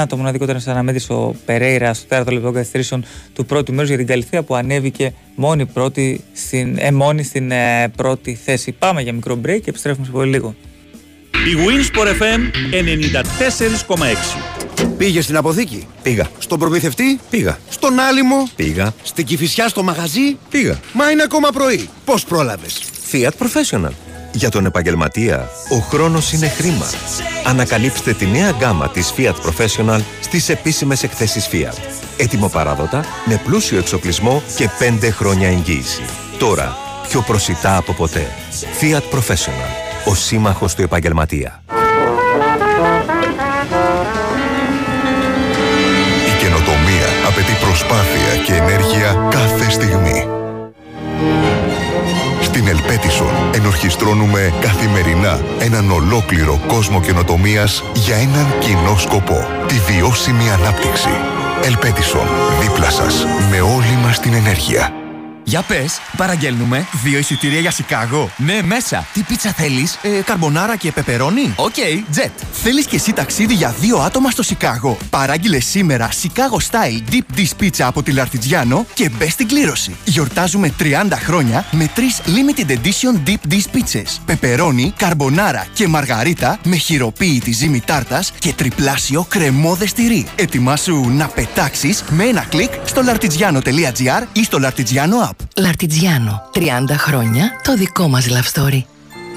0-1. 0.00 0.04
Το 0.08 0.16
μοναδικό 0.16 0.44
ήταν 0.44 0.62
αναμέτρηση 0.66 1.12
ο 1.12 1.34
Περέιρα 1.46 1.94
στο 1.94 2.06
τέταρτο 2.08 2.30
λεπτό 2.30 2.50
καθυστερήσεων 2.50 3.04
του 3.34 3.46
πρώτου 3.46 3.72
μέρους 3.72 3.88
για 3.88 3.98
την 3.98 4.06
Καλυθέα 4.06 4.42
που 4.42 4.54
ανέβηκε 4.54 5.14
μόνη, 5.34 5.66
πρώτη 5.66 6.24
στην, 6.32 6.76
ε, 6.78 6.90
μόνη 6.90 7.22
στην 7.22 7.50
ε, 7.50 7.92
πρώτη 7.96 8.34
θέση. 8.34 8.72
Πάμε 8.72 9.02
για 9.02 9.12
μικρό 9.12 9.40
break 9.46 9.60
και 9.62 9.70
επιστρέφουμε 9.70 10.06
σε 10.06 10.12
πολύ 10.12 10.30
λίγο. 10.30 10.54
Η 11.32 11.54
Winsport 11.66 12.08
FM 12.22 12.40
94,6 14.78 14.91
Πήγε 15.02 15.20
στην 15.20 15.36
αποθήκη. 15.36 15.86
Πήγα. 16.02 16.26
Στον 16.38 16.58
προμηθευτή. 16.58 17.20
Πήγα. 17.30 17.58
Στον 17.68 17.98
άλυμο. 18.00 18.48
Πήγα. 18.56 18.92
Στην 19.02 19.26
κυφισιά 19.26 19.68
στο 19.68 19.82
μαγαζί. 19.82 20.36
Πήγα. 20.50 20.80
Μα 20.92 21.10
είναι 21.10 21.22
ακόμα 21.22 21.50
πρωί. 21.50 21.88
Πώς 22.04 22.24
πρόλαβες; 22.24 22.82
Fiat 23.12 23.30
Professional. 23.38 23.90
Για 24.32 24.50
τον 24.50 24.66
επαγγελματία, 24.66 25.48
ο 25.70 25.76
χρόνος 25.76 26.32
είναι 26.32 26.48
χρήμα. 26.48 26.86
Ανακαλύψτε 27.46 28.12
τη 28.12 28.26
νέα 28.26 28.50
γκάμα 28.50 28.88
της 28.88 29.12
Fiat 29.16 29.34
Professional 29.34 30.00
στις 30.20 30.48
επίσημες 30.48 31.02
εκθέσεις 31.02 31.48
Fiat. 31.52 31.76
Έτοιμο 32.16 32.48
παράδοτα, 32.48 33.04
με 33.24 33.40
πλούσιο 33.44 33.78
εξοπλισμό 33.78 34.42
και 34.56 34.68
5 34.78 35.10
χρόνια 35.10 35.48
εγγύηση. 35.48 36.02
Τώρα, 36.38 36.76
πιο 37.08 37.20
προσιτά 37.20 37.76
από 37.76 37.92
ποτέ. 37.92 38.26
Fiat 38.80 39.16
Professional. 39.16 39.70
Ο 40.04 40.14
σύμμαχος 40.14 40.74
του 40.74 40.82
επαγγελματία. 40.82 41.62
Προσπάθεια 47.72 48.36
και 48.46 48.52
ενέργεια 48.52 49.28
κάθε 49.30 49.70
στιγμή. 49.70 50.28
Στην 52.40 52.66
Ελπέτισον 52.66 53.32
ενορχιστρώνουμε 53.54 54.52
καθημερινά 54.60 55.40
έναν 55.58 55.90
ολόκληρο 55.90 56.60
κόσμο 56.66 57.00
καινοτομίας 57.00 57.82
για 57.94 58.16
έναν 58.16 58.46
κοινό 58.58 58.96
σκοπό. 58.98 59.46
Τη 59.66 59.74
βιώσιμη 59.74 60.50
ανάπτυξη. 60.50 61.10
Elpedison, 61.64 62.26
δίπλα 62.60 62.90
σας, 62.90 63.26
με 63.50 63.60
όλη 63.60 63.98
μας 64.02 64.20
την 64.20 64.32
ενέργεια. 64.32 65.01
Για 65.52 65.62
πες, 65.62 66.00
παραγγέλνουμε 66.16 66.86
δύο 67.02 67.18
εισιτήρια 67.18 67.60
για 67.60 67.70
Σικάγο. 67.70 68.30
Ναι, 68.36 68.62
μέσα. 68.62 69.06
Τι 69.12 69.22
πίτσα 69.22 69.52
θέλεις, 69.52 69.98
Ε, 70.02 70.08
καρμπονάρα 70.08 70.76
και 70.76 70.92
πεπερώνι. 70.92 71.52
OK, 71.56 71.74
jet. 72.10 72.30
Θέλεις 72.52 72.86
και 72.86 72.96
εσύ 72.96 73.12
ταξίδι 73.12 73.54
για 73.54 73.74
δύο 73.80 73.96
άτομα 73.98 74.30
στο 74.30 74.42
Σικάγο; 74.42 74.96
Παράγγειλε 75.10 75.60
σήμερα 75.60 76.08
Chicago 76.22 76.56
Style 76.70 77.12
Deep 77.12 77.38
Dish 77.38 77.62
Pizza 77.62 77.80
από 77.80 78.02
τη 78.02 78.12
L'Artigiano 78.12 78.86
και 78.94 79.08
μπες 79.08 79.32
στην 79.32 79.48
κλήρωση. 79.48 79.96
Γιορτάζουμε 80.04 80.74
30 80.78 81.16
χρόνια 81.16 81.64
με 81.70 81.90
τρεις 81.94 82.20
Limited 82.26 82.70
Edition 82.70 83.28
Deep 83.28 83.52
Dish 83.52 83.76
Pizzas. 83.76 84.16
Πεπερώνι, 84.24 84.92
καρμπονάρα 84.96 85.66
και 85.72 85.88
μαργαρίτα 85.88 86.58
με 86.62 86.76
χειροποίητη 86.76 87.52
ζύμη 87.52 87.80
τάρτας 87.80 88.32
και 88.38 88.52
τριπλάσιο 88.52 89.26
κρεμώδες 89.28 89.92
τυρί. 89.92 90.26
Ετοιμάσου 90.34 91.10
να 91.10 91.26
πετάξεις 91.26 92.04
με 92.10 92.24
ένα 92.24 92.40
κλικ 92.48 92.72
στο 92.84 93.02
lartigiano.gr 93.06 94.22
ή 94.32 94.44
στο 94.44 94.58
Lartigiano 94.62 95.28
App. 95.28 95.41
Λαρτιτζιάνο. 95.56 96.42
30 96.54 96.60
χρόνια 96.96 97.50
το 97.62 97.76
δικό 97.76 98.08
μας 98.08 98.26
love 98.28 98.60
story. 98.60 98.82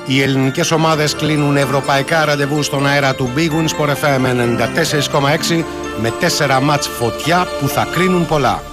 Οι 0.05 0.21
ελληνικές 0.21 0.71
ομάδες 0.71 1.15
κλείνουν 1.15 1.57
ευρωπαϊκά 1.57 2.25
ραντεβού 2.25 2.63
στον 2.63 2.87
αέρα 2.87 3.15
του 3.15 3.29
Big 3.35 3.49
Wins 3.49 3.77
Sport 3.77 3.89
FM 3.89 4.25
94,6 5.51 5.63
με 6.01 6.13
4 6.37 6.59
μάτς 6.61 6.87
φωτιά 6.87 7.47
που 7.59 7.67
θα 7.67 7.87
κρίνουν 7.91 8.25
πολλά. 8.25 8.63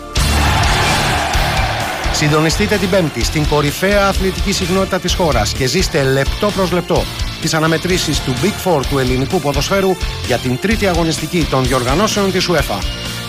Συντονιστείτε 2.13 2.77
την 2.77 2.91
Πέμπτη 2.91 3.25
στην 3.25 3.49
κορυφαία 3.49 4.07
αθλητική 4.07 4.53
συχνότητα 4.53 5.01
της 5.01 5.15
χώρας 5.15 5.53
και 5.53 5.67
ζήστε 5.67 6.03
λεπτό 6.03 6.51
προς 6.51 6.71
λεπτό 6.71 7.05
τις 7.43 7.55
αναμετρήσεις 7.55 8.21
του 8.21 8.35
Big 8.43 8.69
Four 8.69 8.81
του 8.91 8.99
ελληνικού 8.99 9.41
ποδοσφαίρου 9.41 9.97
για 10.27 10.39
την 10.39 10.59
τρίτη 10.59 10.87
αγωνιστική 10.87 11.47
των 11.51 11.65
διοργανώσεων 11.65 12.33
της 12.33 12.49
UEFA. 12.51 12.79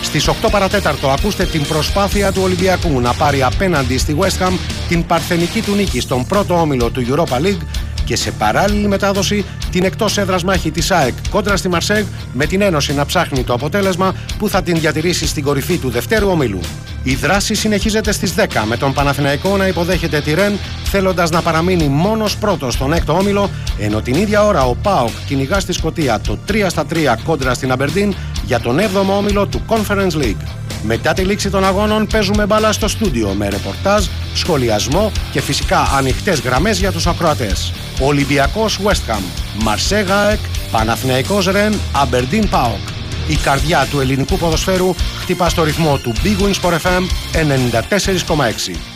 Στις 0.04 0.28
8 0.28 0.32
παρατέταρτο 0.50 1.10
ακούστε 1.10 1.44
την 1.44 1.66
προσπάθεια 1.66 2.32
του 2.32 2.40
Ολυμπιακού 2.42 3.00
να 3.00 3.12
πάρει 3.12 3.42
απέναντι 3.42 3.98
στη 3.98 4.16
West 4.20 4.46
Ham 4.46 4.52
την 4.88 5.06
παρθενική 5.06 5.62
του 5.62 5.74
νίκη 5.74 6.00
στον 6.00 6.26
πρώτο 6.26 6.60
όμιλο 6.60 6.90
του 6.90 7.04
Europa 7.08 7.40
League 7.40 7.66
και 8.04 8.16
σε 8.16 8.30
παράλληλη 8.30 8.88
μετάδοση 8.88 9.44
την 9.70 9.84
εκτός 9.84 10.18
έδρας 10.18 10.44
μάχη 10.44 10.70
της 10.70 10.90
ΑΕΚ 10.90 11.14
κόντρα 11.30 11.56
στη 11.56 11.68
Μαρσέγ 11.68 12.04
με 12.32 12.46
την 12.46 12.60
Ένωση 12.60 12.94
να 12.94 13.06
ψάχνει 13.06 13.44
το 13.44 13.52
αποτέλεσμα 13.52 14.14
που 14.38 14.48
θα 14.48 14.62
την 14.62 14.78
διατηρήσει 14.80 15.26
στην 15.26 15.42
κορυφή 15.42 15.78
του 15.78 15.90
δευτέρου 15.90 16.28
ομίλου. 16.28 16.60
Η 17.06 17.14
δράση 17.14 17.54
συνεχίζεται 17.54 18.12
στις 18.12 18.34
10 18.36 18.46
με 18.66 18.76
τον 18.76 18.92
Παναθηναϊκό 18.92 19.56
να 19.56 19.66
υποδέχεται 19.66 20.20
τη 20.20 20.34
Ρεν 20.34 20.58
θέλοντας 20.84 21.30
να 21.30 21.42
παραμείνει 21.42 21.88
μόνος 21.88 22.36
πρώτος 22.36 22.74
στον 22.74 22.92
έκτο 22.92 23.12
όμιλο 23.12 23.50
ενώ 23.78 24.00
την 24.00 24.14
ίδια 24.14 24.44
ώρα 24.44 24.64
ο 24.64 24.74
ΠΑΟΚ 24.74 25.10
κυνηγά 25.26 25.60
στη 25.60 25.72
Σκωτία 25.72 26.20
το 26.20 26.38
3 26.48 26.66
στα 26.68 26.84
3 26.92 26.96
κόντρα 27.24 27.54
στην 27.54 27.72
Αμπερντίν 27.72 28.14
για 28.44 28.60
τον 28.60 28.78
7ο 28.78 29.16
όμιλο 29.16 29.46
του 29.46 29.62
Conference 29.68 30.22
League. 30.22 30.46
Μετά 30.82 31.12
τη 31.12 31.22
λήξη 31.22 31.50
των 31.50 31.64
αγώνων 31.64 32.06
παίζουμε 32.06 32.46
μπάλα 32.46 32.72
στο 32.72 32.88
στούντιο 32.88 33.28
με 33.28 33.48
ρεπορτάζ, 33.48 34.04
σχολιασμό 34.34 35.12
και 35.32 35.40
φυσικά 35.40 35.80
ανοιχτές 35.96 36.40
γραμμές 36.40 36.78
για 36.78 36.92
τους 36.92 37.06
ακροατές. 37.06 37.72
Ολυμπιακός 38.00 38.78
West 38.84 39.12
Ham, 39.12 39.22
Μαρσέ 39.62 39.98
Εκ, 40.32 40.38
Παναθηναϊκός 40.70 41.46
Ρεν, 41.46 41.74
Αμπερντίν 41.92 42.48
ΠΑΟΚ. 42.48 42.93
Η 43.28 43.36
καρδιά 43.36 43.86
του 43.90 44.00
ελληνικού 44.00 44.38
ποδοσφαίρου 44.38 44.94
χτυπά 45.20 45.48
στο 45.48 45.62
ρυθμό 45.64 45.98
του 45.98 46.12
Big 46.24 46.42
Wings 46.42 46.60
for 46.62 46.72
FM 46.72 47.02
94,6. 47.32 48.94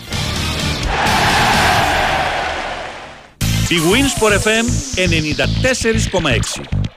Big 3.69 3.85
Wins 3.93 4.13
for 4.21 4.33
FM 4.33 4.65
94,6. 4.97 6.88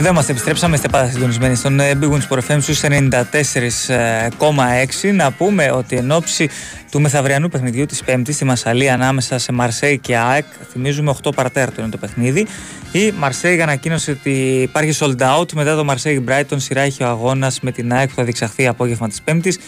Εδώ 0.00 0.08
είμαστε, 0.08 0.32
επιστρέψαμε, 0.32 0.74
είστε 0.74 0.88
πάντα 0.88 1.10
συντονισμένοι 1.10 1.54
στον 1.54 1.80
ε, 1.80 1.98
Big 2.00 2.10
Wings 2.10 2.26
Sport 2.28 2.38
FM 2.48 2.58
στους 2.60 2.80
94,6. 2.84 5.14
Να 5.14 5.32
πούμε 5.32 5.70
ότι 5.70 5.96
εν 5.96 6.10
ώψη 6.10 6.48
του 6.90 7.00
μεθαυριανού 7.00 7.48
παιχνιδιού 7.48 7.86
της 7.86 8.04
Πέμπτης 8.04 8.34
στη 8.34 8.44
Μασαλή 8.44 8.90
ανάμεσα 8.90 9.38
σε 9.38 9.52
Μαρσέη 9.52 9.98
και 9.98 10.16
ΑΕΚ, 10.16 10.44
θυμίζουμε 10.72 11.14
8 11.22 11.34
παρατέρτο 11.34 11.80
είναι 11.80 11.90
το 11.90 11.96
παιχνίδι, 11.96 12.46
η 12.92 13.12
Μαρσέη 13.18 13.62
ανακοίνωσε 13.62 14.10
ότι 14.10 14.30
υπάρχει 14.62 14.98
sold 15.00 15.38
out 15.38 15.52
μετά 15.52 15.76
το 15.76 15.84
Μαρσέη 15.84 16.24
Brighton, 16.28 16.56
σειρά 16.56 16.80
έχει 16.80 17.02
ο 17.02 17.06
αγώνας 17.06 17.60
με 17.60 17.72
την 17.72 17.92
ΑΕΚ 17.92 18.08
που 18.08 18.14
θα 18.14 18.24
διεξαχθεί 18.24 18.66
απόγευμα 18.66 19.08
της 19.08 19.22
Πέμπτης 19.22 19.58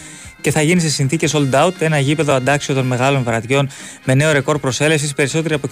και 0.43 0.51
θα 0.51 0.61
γίνει 0.61 0.81
σε 0.81 0.89
συνθήκες 0.89 1.35
sold 1.35 1.51
out 1.51 1.71
ένα 1.79 1.99
γήπεδο 1.99 2.33
αντάξιο 2.33 2.73
των 2.73 2.85
μεγάλων 2.85 3.23
βραδιών 3.23 3.69
με 4.03 4.13
νέο 4.13 4.31
ρεκόρ 4.31 4.59
προσέλευσης. 4.59 5.13
Περισσότεροι 5.13 5.53
από 5.53 5.67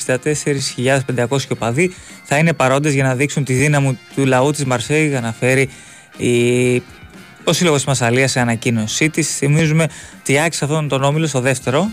64.500 1.28 1.38
οπαδοί 1.52 1.94
θα 2.24 2.38
είναι 2.38 2.54
παρόντες 2.54 2.94
για 2.94 3.04
να 3.04 3.16
δείξουν 3.16 3.44
τη 3.44 3.54
δύναμη 3.54 4.00
του 4.16 4.26
λαού 4.26 4.52
της 4.52 4.66
Μαρσέη, 4.66 5.16
αναφέρει 5.16 5.70
η 6.18 6.82
ο 7.44 7.54
Σύλλογος 7.54 7.82
τη 7.82 7.88
Μασαλία 7.88 8.28
σε 8.28 8.40
ανακοίνωσή 8.40 9.10
της. 9.10 9.36
Θυμίζουμε 9.36 9.88
ότι 10.20 10.40
άξιζε 10.40 10.66
αυτόν 10.66 10.88
τον 10.88 11.04
όμιλο 11.04 11.28
στο 11.28 11.40
δεύτερο, 11.40 11.90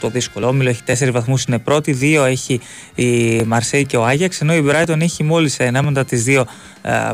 το 0.00 0.08
δύσκολο 0.08 0.46
όμιλο, 0.46 0.68
έχει 0.68 0.82
4 0.86 1.10
βαθμούς, 1.12 1.44
είναι 1.44 1.58
πρώτη. 1.58 1.92
Δύο 1.92 2.24
έχει 2.24 2.60
η 2.94 3.42
Μαρσέη 3.42 3.84
και 3.84 3.96
ο 3.96 4.04
Άγιαξ, 4.06 4.40
ενώ 4.40 4.54
η 4.54 4.60
Μπράιτον 4.60 5.00
έχει 5.00 5.22
μόλις 5.22 5.58
ένα 5.58 5.82
μετά 5.82 6.04
τις 6.04 6.24
δύο 6.24 6.46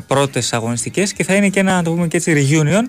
πρώτες 0.06 0.52
αγωνιστικές 0.52 1.12
και 1.12 1.24
θα 1.24 1.34
είναι 1.34 1.48
και 1.48 1.60
ένα, 1.60 1.74
να 1.74 1.82
το 1.82 1.90
πούμε 1.90 2.06
και 2.08 2.16
έτσι, 2.16 2.48
reunion 2.50 2.84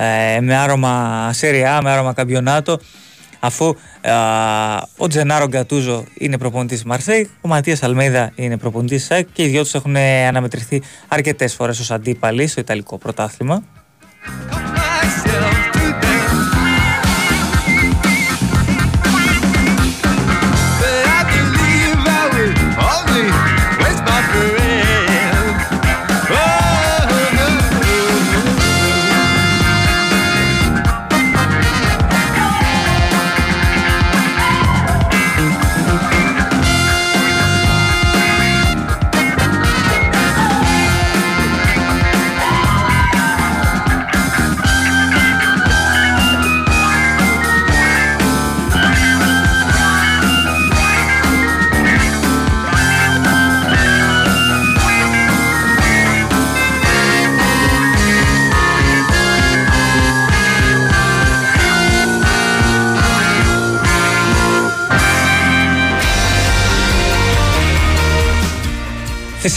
ε, 0.00 0.40
με 0.40 0.56
άρωμα 0.56 1.30
Serie 1.40 1.80
με 1.82 1.90
άρωμα 1.90 2.12
καμπιονάτο. 2.12 2.78
Αφού 3.44 3.74
ο 4.96 5.06
Τζενάρο 5.06 5.46
Γκατούζο 5.46 6.04
είναι 6.14 6.38
προπονητής 6.38 6.76
της 6.76 6.86
Μαρσέη, 6.86 7.30
ο 7.40 7.48
Ματίας 7.48 7.82
Αλμέιδα 7.82 8.32
είναι 8.34 8.56
προπονητής 8.56 8.96
της 8.96 9.06
ΣΑΚ 9.06 9.26
και 9.32 9.42
οι 9.42 9.46
δυο 9.46 9.62
τους 9.62 9.74
έχουν 9.74 9.96
αναμετρηθεί 9.96 10.82
αρκετές 11.08 11.54
φορές 11.54 11.78
ως 11.80 11.90
αντίπαλοι 11.90 12.46
στο 12.46 12.60
Ιταλικό 12.60 12.98
πρωτάθλημα. 12.98 13.62
Come 14.24 14.74
myself 14.74 15.81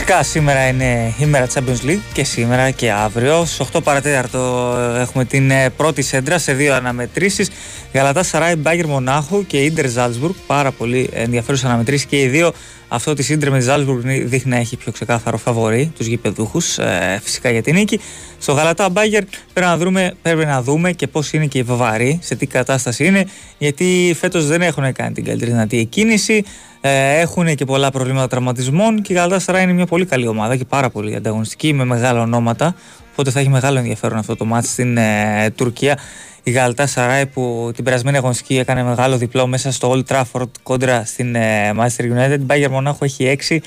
Φυσικά 0.07 0.23
σήμερα 0.23 0.67
είναι 0.67 1.13
η 1.19 1.25
μέρα 1.25 1.47
Champions 1.53 1.89
League 1.89 2.01
και 2.13 2.23
σήμερα 2.23 2.71
και 2.71 2.91
αύριο. 2.91 3.45
Στις 3.45 3.67
8 3.73 3.83
παρά 3.83 4.16
τέταρτο 4.16 4.73
έχουμε 4.99 5.25
την 5.25 5.51
ε, 5.51 5.69
πρώτη 5.69 6.01
σέντρα 6.01 6.37
σε 6.37 6.53
δύο 6.53 6.73
αναμετρήσεις. 6.73 7.49
Γαλατασαράι, 7.93 8.55
Μπάγερν 8.55 8.87
Μονάχου 8.87 9.45
και 9.45 9.57
Ίντερ 9.57 9.89
Ζάλτσμπουργκ. 9.89 10.33
Πάρα 10.47 10.71
πολύ 10.71 11.09
ενδιαφέρουσες 11.13 11.65
αναμετρήσεις 11.65 12.05
και 12.05 12.21
οι 12.21 12.27
δύο. 12.27 12.53
Αυτό 12.95 13.13
τη 13.13 13.33
Ίντερ 13.33 13.51
με 13.51 13.57
τη 13.57 13.63
Ζάλτσμπουργκ 13.63 14.01
δείχνει 14.05 14.51
να 14.51 14.57
έχει 14.57 14.77
πιο 14.77 14.91
ξεκάθαρο 14.91 15.37
φαβορή 15.37 15.91
τους 15.97 16.05
γηπεδούχους, 16.05 16.77
ε, 16.77 17.19
φυσικά 17.23 17.51
για 17.51 17.61
την 17.61 17.73
νίκη. 17.73 17.99
Στο 18.39 18.53
Γαλατά 18.53 18.89
Μπάγερν 18.89 19.23
πρέπει 19.53 19.67
να, 19.67 19.77
δούμε, 19.77 20.13
πρέπει 20.21 20.45
να 20.45 20.61
δούμε 20.61 20.91
και 20.91 21.07
πώς 21.07 21.33
είναι 21.33 21.45
και 21.45 21.57
οι 21.57 21.63
Βαβαροί, 21.63 22.19
σε 22.21 22.35
τι 22.35 22.45
κατάσταση 22.45 23.05
είναι, 23.05 23.25
γιατί 23.57 24.15
φέτος 24.19 24.47
δεν 24.47 24.61
έχουν 24.61 24.93
κάνει 24.93 25.13
την 25.13 25.23
καλύτερη 25.23 25.51
δυνατή 25.51 25.79
εκκίνηση. 25.79 26.43
Ε, 26.81 27.19
έχουν 27.19 27.55
και 27.55 27.65
πολλά 27.65 27.91
προβλήματα 27.91 28.27
τραυματισμών 28.27 29.01
και 29.01 29.13
η 29.13 29.15
Γαλατά 29.15 29.61
είναι 29.61 29.73
μια 29.73 29.85
πολύ 29.85 30.05
καλή 30.05 30.27
ομάδα 30.27 30.55
και 30.55 30.65
πάρα 30.65 30.89
πολύ 30.89 31.15
ανταγωνιστική 31.15 31.73
με 31.73 31.85
μεγάλα 31.85 32.21
ονόματα. 32.21 32.75
Οπότε 33.15 33.31
θα 33.31 33.39
έχει 33.39 33.49
μεγάλο 33.49 33.77
ενδιαφέρον 33.77 34.17
αυτό 34.17 34.35
το 34.35 34.45
μάτι 34.45 34.67
στην 34.67 34.97
ε, 34.97 35.49
Τουρκία. 35.55 35.99
Η 36.43 36.51
Γαλατά 36.51 36.87
Σαράι 36.87 37.25
που 37.25 37.71
την 37.75 37.83
περασμένη 37.83 38.17
αγωνιστική 38.17 38.57
έκανε 38.57 38.83
μεγάλο 38.83 39.17
διπλό 39.17 39.47
μέσα 39.47 39.71
στο 39.71 39.91
Old 39.95 40.13
Trafford 40.13 40.49
κόντρα 40.63 41.05
στην 41.05 41.35
ε, 41.35 41.71
Manchester 41.77 42.03
United. 42.03 42.39
Η 42.39 42.45
Bayern 42.47 42.69
Μονάχου 42.69 43.03
έχει 43.03 43.37
6, 43.49 43.57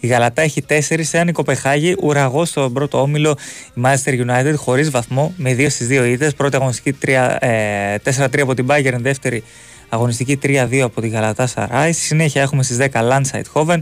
η 0.00 0.06
Γαλατά 0.06 0.42
έχει 0.42 0.64
4, 0.68 0.74
έναν 1.12 1.28
η 1.28 1.32
Κοπεχάγη, 1.32 1.96
ουραγό 2.02 2.44
στο 2.44 2.70
πρώτο 2.70 3.00
όμιλο 3.00 3.36
η 3.74 3.80
Manchester 3.84 4.26
United 4.26 4.54
χωρίς 4.56 4.90
βαθμό 4.90 5.34
με 5.36 5.52
2 5.58 5.66
στις 5.70 5.88
2 5.90 6.06
ήττε. 6.06 6.30
Πρώτη 6.36 6.56
αγωνιστική 6.56 6.98
4-3 7.06 7.08
ε, 7.38 7.96
από 8.40 8.54
την 8.54 8.66
Bayern, 8.68 8.98
δεύτερη 8.98 9.42
αγωνιστική 9.88 10.38
3-2 10.42 10.78
από 10.78 11.00
τη 11.00 11.08
Γαλατά 11.08 11.46
Σαράι. 11.46 11.92
Στη 11.92 12.02
συνέχεια 12.02 12.42
έχουμε 12.42 12.62
στις 12.62 12.78
10 12.80 12.88
Landside 12.92 13.42
Hoven, 13.52 13.78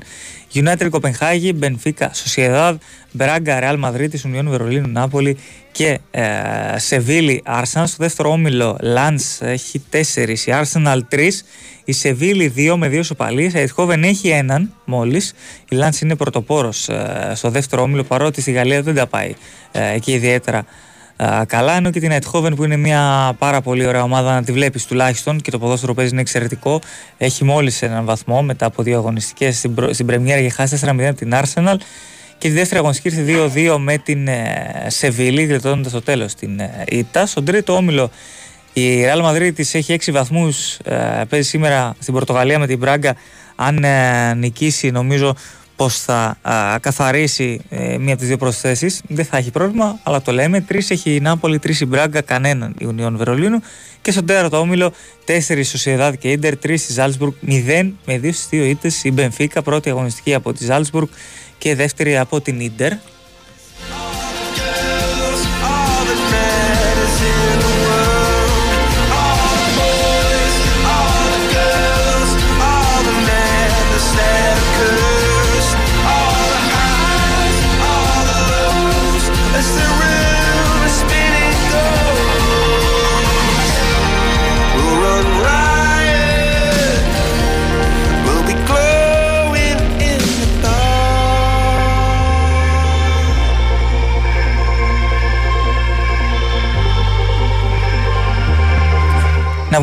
United 0.55 0.87
Κοπενχάγη, 0.91 1.53
Μπενφίκα 1.55 2.11
Σοσιεδάδ, 2.15 2.77
Μπράγκα 3.13 3.61
Ρεάλ 3.61 3.79
Μαδρίτη, 3.79 4.21
Ουνιόν 4.27 4.49
Βερολίνου 4.49 4.89
Νάπολη 4.89 5.37
και 5.73 5.99
ε, 6.11 6.23
Σεβίλη 6.77 7.43
Άρσαν. 7.45 7.87
Στο 7.87 7.97
δεύτερο 7.99 8.31
όμιλο 8.31 8.79
Λάντ 8.81 9.21
έχει 9.41 9.83
4, 9.93 9.97
η 10.29 10.37
Arsenal 10.47 10.99
3, 11.11 11.29
η 11.85 11.93
Σεβίλη 11.93 12.53
2 12.57 12.75
με 12.77 12.89
2 12.89 13.01
σοπαλίε, 13.05 13.51
η 13.55 13.59
Αιτχόβεν 13.59 14.03
έχει 14.03 14.29
έναν 14.29 14.73
μόλις. 14.85 15.35
Η 15.69 15.75
Λάντ 15.75 15.95
είναι 16.03 16.17
πρωτοπόρος 16.17 16.89
ε, 16.89 17.33
στο 17.35 17.51
δεύτερο 17.51 17.83
όμιλο 17.83 18.03
παρότι 18.03 18.41
στη 18.41 18.53
Γαλλία 18.53 18.83
δεν 18.83 18.95
τα 18.95 19.07
πάει 19.07 19.35
ε, 19.73 19.95
εκεί 19.95 20.13
ιδιαίτερα 20.13 20.65
καλά. 21.47 21.77
Ενώ 21.77 21.91
και 21.91 22.01
την 22.01 22.13
Eindhoven 22.13 22.53
που 22.57 22.65
είναι 22.65 22.77
μια 22.77 23.35
πάρα 23.39 23.61
πολύ 23.61 23.87
ωραία 23.87 24.03
ομάδα 24.03 24.35
να 24.35 24.43
τη 24.43 24.53
βλέπεις 24.53 24.87
τουλάχιστον 24.87 25.41
και 25.41 25.51
το 25.51 25.59
ποδόσφαιρο 25.59 25.95
παίζει 25.95 26.13
είναι 26.13 26.21
εξαιρετικό. 26.21 26.81
Έχει 27.19 27.45
μόλις 27.45 27.83
έναν 27.83 28.05
βαθμό 28.05 28.43
μετά 28.43 28.67
από 28.67 28.83
δύο 28.83 28.99
αγωνιστικές 28.99 29.57
στην, 29.57 29.75
προ... 29.75 29.93
στην 29.93 30.07
Πρεμιέρα 30.07 30.41
και 30.41 30.51
χάσει 30.51 30.79
4-0 30.83 31.03
από 31.03 31.15
την 31.15 31.33
Arsenal. 31.35 31.77
Και 32.39 32.49
τη 32.49 32.55
δεύτερη 32.55 32.81
αγωνιστική 32.81 33.17
ήρθε 33.17 33.51
2-2 33.75 33.77
με 33.79 33.99
την 33.99 34.29
ε, 34.29 34.87
Σεβίλη, 34.87 35.45
γλιτώνοντας 35.45 35.93
το 35.93 36.03
τέλος 36.03 36.35
την 36.35 36.61
ε, 36.61 36.85
ΙΤΑ. 36.89 37.27
Στον 37.27 37.45
τρίτο 37.45 37.77
όμιλο 37.77 38.11
Η 38.73 39.05
Real 39.05 39.25
Madrid 39.25 39.51
της 39.55 39.75
έχει 39.75 39.97
6 40.05 40.13
βαθμούς, 40.13 40.75
ε, 40.85 41.23
παίζει 41.29 41.49
σήμερα 41.49 41.95
στην 41.99 42.15
Πορτογαλία 42.15 42.59
με 42.59 42.67
την 42.67 42.79
Μπράγκα. 42.79 43.17
Αν 43.57 43.85
ε, 43.85 44.35
νικήσει 44.35 44.91
νομίζω 44.91 45.35
πως 45.77 46.01
θα 46.01 46.39
καθαρίσει 46.81 47.61
ε, 47.69 47.99
μία 47.99 48.11
από 48.11 48.19
τις 48.19 48.29
δύο 48.29 48.37
προσθέσεις. 48.37 49.03
Δεν 49.09 49.25
θα 49.25 49.37
έχει 49.37 49.51
πρόβλημα, 49.51 49.99
αλλά 50.03 50.23
το 50.23 50.33
λέμε. 50.33 50.61
Τρεις 50.61 50.91
έχει 50.91 51.15
η 51.15 51.21
Νάπολη, 51.21 51.59
τρεις 51.59 51.81
η 51.81 51.87
Μπράγκα, 51.87 52.21
κανέναν 52.21 52.75
η 52.79 52.85
Ουνιόν 52.85 53.17
Βερολίνου. 53.17 53.63
Και 54.03 54.11
στο 54.11 54.25
τέταρτο 54.25 54.59
όμιλο, 54.59 54.93
τέσσερις 55.25 55.67
η 55.67 55.71
Σοσιαδάδ 55.71 56.15
και 56.15 56.31
Ίντερ, 56.31 56.57
τρεις 56.57 56.89
η 56.89 56.93
Ζάλσμπουργκ, 56.93 57.33
μηδέν 57.41 57.99
με 58.05 58.19
δύο 58.19 58.33
στις 58.33 58.47
δύο 58.51 58.65
ήττες 58.65 59.05
η 59.05 59.11
Μπενφίκα, 59.11 59.63
πρώτη 59.63 59.91
αγωνιστική 59.91 60.35
από 60.35 60.53
τη 60.53 60.65
Ζάλσμπουργκ 60.65 61.09
και 61.59 61.75
δεύτερη 61.75 62.19
από 62.19 62.41
την 62.41 62.61
Ίντερ. 62.61 62.93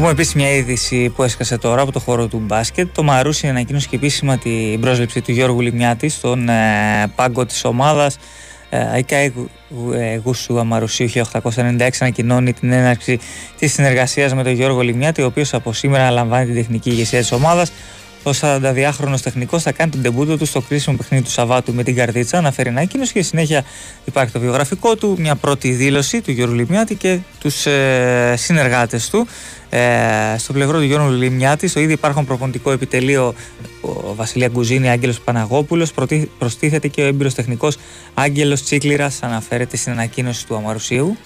Πούμε 0.01 0.13
επίση 0.13 0.37
μια 0.37 0.51
είδηση 0.51 1.09
που 1.09 1.23
έσκασε 1.23 1.57
τώρα 1.57 1.81
από 1.81 1.91
το 1.91 1.99
χώρο 1.99 2.27
του 2.27 2.41
μπάσκετ. 2.45 2.87
Το 2.93 3.03
Μαρούσι 3.03 3.47
ανακοίνωσε 3.47 3.87
και 3.89 3.95
επίσημα 3.95 4.37
την 4.37 4.79
πρόσληψη 4.79 5.21
του 5.21 5.31
Γιώργου 5.31 5.61
Λιμιάτη 5.61 6.09
στον 6.09 6.49
ε, 6.49 7.11
πάγκο 7.15 7.45
της 7.45 7.65
ομάδας. 7.65 8.17
Ε, 8.69 8.97
η 8.97 9.03
ΚΑΕ 9.03 9.33
Γούσου 10.23 10.59
Αμαρουσίου 10.59 11.09
1896 11.09 11.89
ανακοινώνει 11.99 12.53
την 12.53 12.71
έναρξη 12.71 13.19
της 13.59 13.73
συνεργασίας 13.73 14.33
με 14.33 14.43
τον 14.43 14.53
Γιώργο 14.53 14.81
Λιμιάτη, 14.81 15.21
ο 15.21 15.25
οποίος 15.25 15.53
από 15.53 15.73
σήμερα 15.73 16.09
λαμβάνει 16.09 16.45
την 16.45 16.55
τεχνική 16.55 16.89
ηγεσία 16.89 17.19
της 17.19 17.31
ομάδας. 17.31 17.71
Ο 18.23 18.31
42χρονο 18.41 19.15
τεχνικός 19.23 19.63
θα 19.63 19.71
κάνει 19.71 19.91
τον 19.91 20.01
τεμπούτο 20.01 20.37
του 20.37 20.45
στο 20.45 20.61
κρίσιμο 20.61 20.95
παιχνίδι 20.97 21.23
του 21.23 21.29
Σαββάτου 21.31 21.73
με 21.73 21.83
την 21.83 21.95
Καρδίτσα. 21.95 22.37
Αναφέρει 22.37 22.69
ανακοίνωση 22.69 23.13
και 23.13 23.21
συνέχεια 23.21 23.63
υπάρχει 24.05 24.31
το 24.31 24.39
βιογραφικό 24.39 24.95
του, 24.95 25.15
μια 25.19 25.35
πρώτη 25.35 25.71
δήλωση 25.71 26.21
του 26.21 26.31
Γιώργου 26.31 26.55
Λιμιάτη 26.55 26.95
και 26.95 27.19
τους 27.39 27.65
ε, 27.65 28.33
συνεργάτες 28.37 29.09
του. 29.09 29.27
Ε, 29.69 30.37
στο 30.37 30.53
πλευρό 30.53 30.77
του 30.77 30.83
Γιώργου 30.83 31.11
Λιμιάτη, 31.11 31.67
στο 31.67 31.79
ήδη 31.79 31.93
υπάρχον 31.93 32.25
προπονητικό 32.25 32.71
επιτελείο, 32.71 33.33
ο 33.81 34.15
Βασιλεία 34.15 34.47
Γκουζίνη, 34.47 34.89
Άγγελος 34.89 35.19
Παναγόπουλος, 35.19 35.91
προστίθεται 36.37 36.87
και 36.87 37.01
ο 37.01 37.05
έμπειρος 37.05 37.33
τεχνικός 37.33 37.77
Άγγελος 38.13 38.63
Τσίκλιρα, 38.63 39.11
αναφέρεται 39.19 39.77
στην 39.77 39.91
ανακοίνωση 39.91 40.47
του 40.47 40.55
Αμαρουσίου. 40.55 41.17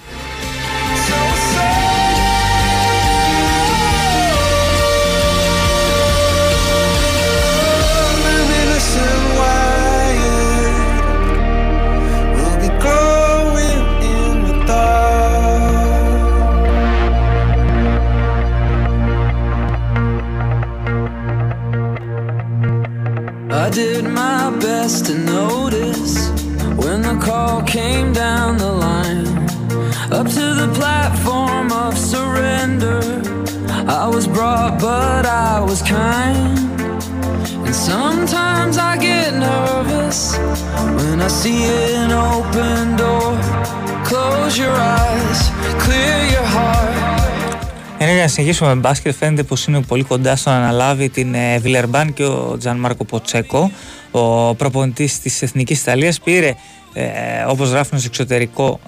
Να 48.25 48.31
συνεχίσουμε 48.31 48.73
με 48.73 48.79
μπάσκετ. 48.79 49.13
Φαίνεται 49.13 49.43
πως 49.43 49.65
είναι 49.65 49.81
πολύ 49.81 50.03
κοντά 50.03 50.35
στο 50.35 50.49
να 50.49 50.55
αναλάβει 50.55 51.09
την 51.09 51.35
Βιλερμπάν 51.59 52.13
και 52.13 52.23
ο 52.23 52.55
Τζαν 52.59 52.77
Μάρκο 52.77 53.05
Ποτσέκο. 53.05 53.71
Ο 54.11 54.55
προπονητής 54.55 55.19
της 55.19 55.41
Εθνικής 55.41 55.81
Ιταλίας 55.81 56.19
πήρε, 56.19 56.53
ε, 56.93 57.05
όπως 57.47 57.69
γράφουν 57.69 57.99
στο 57.99 58.07
εξωτερικό, 58.07 58.79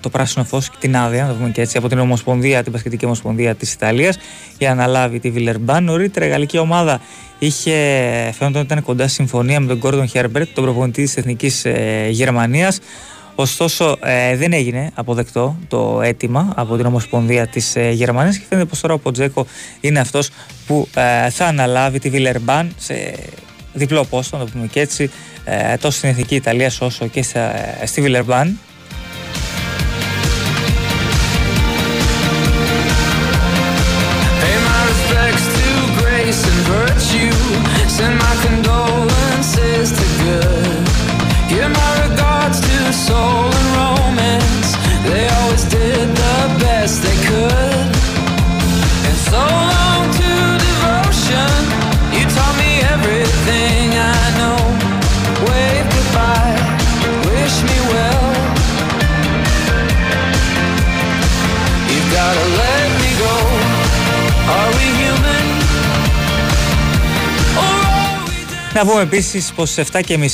το 0.00 0.08
πράσινο 0.08 0.44
φως 0.44 0.70
και 0.70 0.76
την 0.80 0.96
άδεια, 0.96 1.22
να 1.22 1.28
το 1.28 1.34
πούμε 1.34 1.50
και 1.50 1.60
έτσι, 1.60 1.76
από 1.76 1.88
την 1.88 1.98
Ομοσπονδία, 1.98 2.62
την 2.62 2.72
Πασχετική 2.72 3.04
Ομοσπονδία 3.04 3.54
της 3.54 3.72
Ιταλίας 3.72 4.18
για 4.58 4.74
να 4.74 4.82
αναλάβει 4.82 5.18
τη 5.18 5.30
Βιλερμπάν. 5.30 5.84
Νωρίτερα 5.84 6.26
η 6.26 6.28
γαλλική 6.28 6.58
ομάδα 6.58 7.00
είχε, 7.38 7.72
φαίνονταν 8.38 8.62
ότι 8.62 8.72
ήταν 8.72 8.82
κοντά 8.82 9.08
συμφωνία 9.08 9.60
με 9.60 9.66
τον 9.66 9.76
Γκόρντον 9.76 10.08
Χέρμπερτ, 10.08 10.48
τον 10.54 10.64
προπονητή 10.64 11.02
της 11.02 11.16
Εθνικής 11.16 11.64
ε, 11.64 12.06
Γερμανίας. 12.10 12.78
Ωστόσο 13.34 13.96
ε, 14.02 14.36
δεν 14.36 14.52
έγινε 14.52 14.90
αποδεκτό 14.94 15.56
το 15.68 16.00
αίτημα 16.02 16.52
από 16.56 16.76
την 16.76 16.86
Ομοσπονδία 16.86 17.46
της 17.46 17.76
ε, 17.76 17.90
Γερμανίας 17.90 18.38
και 18.38 18.44
φαίνεται 18.48 18.68
πως 18.68 18.80
τώρα 18.80 18.94
ο 18.94 18.98
Ποτζέκο 18.98 19.46
είναι 19.80 20.00
αυτός 20.00 20.30
που 20.66 20.88
ε, 20.94 21.30
θα 21.30 21.46
αναλάβει 21.46 21.98
τη 21.98 22.10
Βιλερμπάν 22.10 22.74
σε 22.78 23.14
διπλό 23.72 24.04
πόστο, 24.04 24.36
να 24.36 24.44
το 24.44 24.50
πούμε 24.52 24.66
και 24.66 24.80
έτσι, 24.80 25.10
ε, 25.44 25.76
τόσο 25.76 25.96
στην 25.96 26.08
Εθνική 26.08 26.34
Ιταλία 26.34 26.72
όσο 26.80 27.06
και 27.06 27.22
στα, 27.22 27.52
στη 27.84 28.00
Βιλερμπάν. 28.00 28.58
Να 68.92 68.98
πούμε 68.98 69.16
επίσης 69.16 69.52
πως 69.52 69.70
στι 69.70 69.84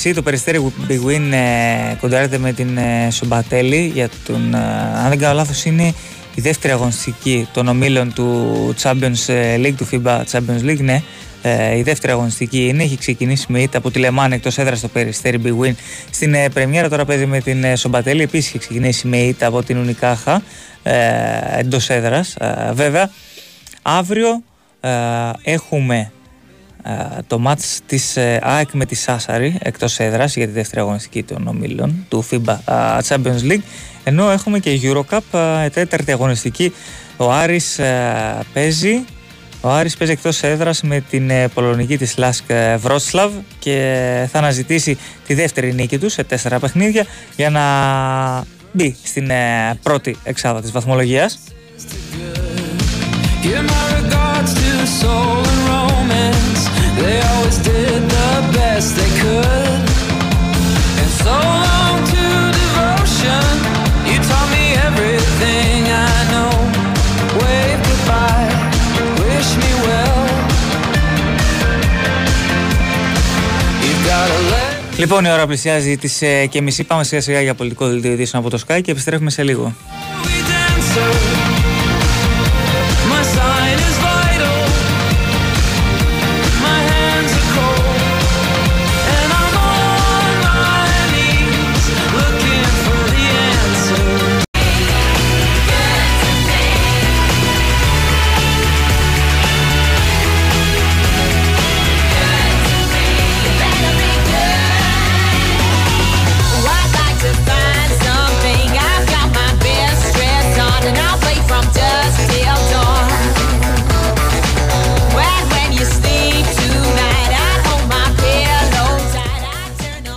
7.30 0.04 0.12
το 0.14 0.22
περιστέρι 0.22 0.72
Big 0.88 1.08
Win 1.08 1.32
ε, 1.32 1.94
κοντράρεται 2.00 2.38
με 2.38 2.52
την 2.52 2.76
ε, 2.76 3.10
Σομπατέλη 3.10 3.90
για 3.94 4.08
τον, 4.26 4.54
ε, 4.54 4.58
αν 5.02 5.08
δεν 5.08 5.18
κάνω 5.18 5.34
λάθος, 5.34 5.64
είναι 5.64 5.94
η 6.34 6.40
δεύτερη 6.40 6.72
αγωνιστική 6.72 7.48
των 7.52 7.68
ομίλων 7.68 8.12
του 8.12 8.74
Champions 8.82 9.26
League, 9.64 9.74
του 9.76 9.88
FIBA 9.92 10.22
Champions 10.30 10.64
League. 10.64 10.80
Ναι, 10.80 11.02
ε, 11.42 11.76
η 11.76 11.82
δεύτερη 11.82 12.12
αγωνιστική 12.12 12.66
είναι. 12.66 12.82
Έχει 12.82 12.98
ξεκινήσει 12.98 13.46
με 13.48 13.60
ήττα 13.60 13.78
από 13.78 13.90
τη 13.90 13.98
Λεμάν 13.98 14.32
εκτός 14.32 14.58
έδρας 14.58 14.78
στο 14.78 14.88
περιστέρι 14.88 15.40
Big 15.44 15.64
Win. 15.64 15.74
Στην 16.10 16.34
ε, 16.34 16.48
Πρεμιέρα 16.48 16.88
τώρα 16.88 17.04
παίζει 17.04 17.26
με 17.26 17.40
την 17.40 17.64
ε, 17.64 17.76
Σομπατέλη. 17.76 18.22
Επίσης 18.22 18.48
έχει 18.48 18.58
ξεκινήσει 18.58 19.06
με 19.06 19.16
ήττα 19.16 19.46
από 19.46 19.62
την 19.62 19.78
Ουνικάχα 19.78 20.42
ε, 20.82 20.94
εντός 21.58 21.90
έδρας. 21.90 22.34
Ε, 22.36 22.70
βέβαια, 22.72 23.10
αύριο 23.82 24.42
ε, 24.80 24.90
έχουμε 25.42 25.96
ε, 25.96 26.17
το 27.26 27.38
μάτς 27.38 27.80
της 27.86 28.16
ε, 28.16 28.40
ΑΕΚ 28.42 28.68
με 28.72 28.84
τη 28.84 28.94
Σάσαρη 28.94 29.58
εκτός 29.62 29.98
έδρας 29.98 30.36
για 30.36 30.46
τη 30.46 30.52
δεύτερη 30.52 30.80
αγωνιστική 30.80 31.22
των 31.22 31.46
ομίλων 31.46 32.06
του 32.08 32.26
FIBA 32.30 32.56
ε, 32.64 32.98
Champions 33.08 33.50
League. 33.50 33.62
Ενώ 34.04 34.30
έχουμε 34.30 34.58
και 34.58 34.80
Eurocup 34.82 35.38
τέταρτη 35.72 36.12
αγωνιστική. 36.12 36.72
Ο 37.16 37.32
Άρης 37.32 37.80
παίζει. 38.52 39.04
Ο 39.60 39.68
Άρης 39.68 39.96
παίζει 39.96 40.12
εκτός 40.12 40.42
έδρας 40.42 40.82
με 40.82 41.00
την 41.00 41.30
πολωνική 41.54 41.98
της 41.98 42.16
Λάσκ 42.16 42.44
Βρότσλαβ 42.78 43.32
και 43.58 44.28
θα 44.32 44.38
αναζητήσει 44.38 44.98
τη 45.26 45.34
δεύτερη 45.34 45.74
νίκη 45.74 45.98
του 45.98 46.08
σε 46.08 46.24
τέσσερα 46.24 46.58
παιχνίδια 46.58 47.06
για 47.36 47.50
να 47.50 47.62
μπει 48.72 48.96
στην 49.02 49.30
πρώτη 49.82 50.16
εξάδα 50.24 50.60
της 50.60 50.70
βαθμολογίας. 50.70 51.38
Λοιπόν, 74.98 75.24
η 75.24 75.30
ώρα 75.30 75.46
πλησιάζει 75.46 75.98
ε, 76.20 76.46
και 76.46 76.62
μισή. 76.62 76.84
Πάμε 76.84 77.04
σιγά 77.04 77.20
σιγά 77.20 77.40
για 77.40 77.54
πολιτικό 77.54 77.86
διδίσκο 77.86 78.38
από 78.38 78.50
το 78.50 78.58
Sky 78.66 78.80
και 78.82 78.90
επιστρέφουμε 78.90 79.30
σε 79.30 79.42
λίγο. 79.42 79.74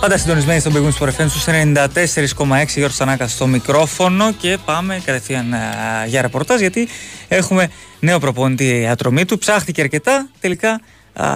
Πάντα 0.02 0.18
συντονισμένοι 0.18 0.60
στον 0.60 0.72
Big 0.74 0.78
Wings 0.78 1.08
FM 1.08 1.26
στους 1.28 1.44
94,6 1.46 2.66
Γιώργος 2.66 2.94
Σανάκα 2.94 3.26
στο 3.26 3.46
μικρόφωνο 3.46 4.32
και 4.40 4.58
πάμε 4.64 5.02
κατευθείαν 5.04 5.54
α, 5.54 5.58
για 6.06 6.22
ρεπορτάζ 6.22 6.60
γιατί 6.60 6.88
έχουμε 7.28 7.70
νέο 8.00 8.18
προπονητή 8.18 8.88
ατρομή 8.90 9.24
του. 9.24 9.38
Ψάχτηκε 9.38 9.80
αρκετά, 9.80 10.28
τελικά 10.40 10.80
α, 11.14 11.26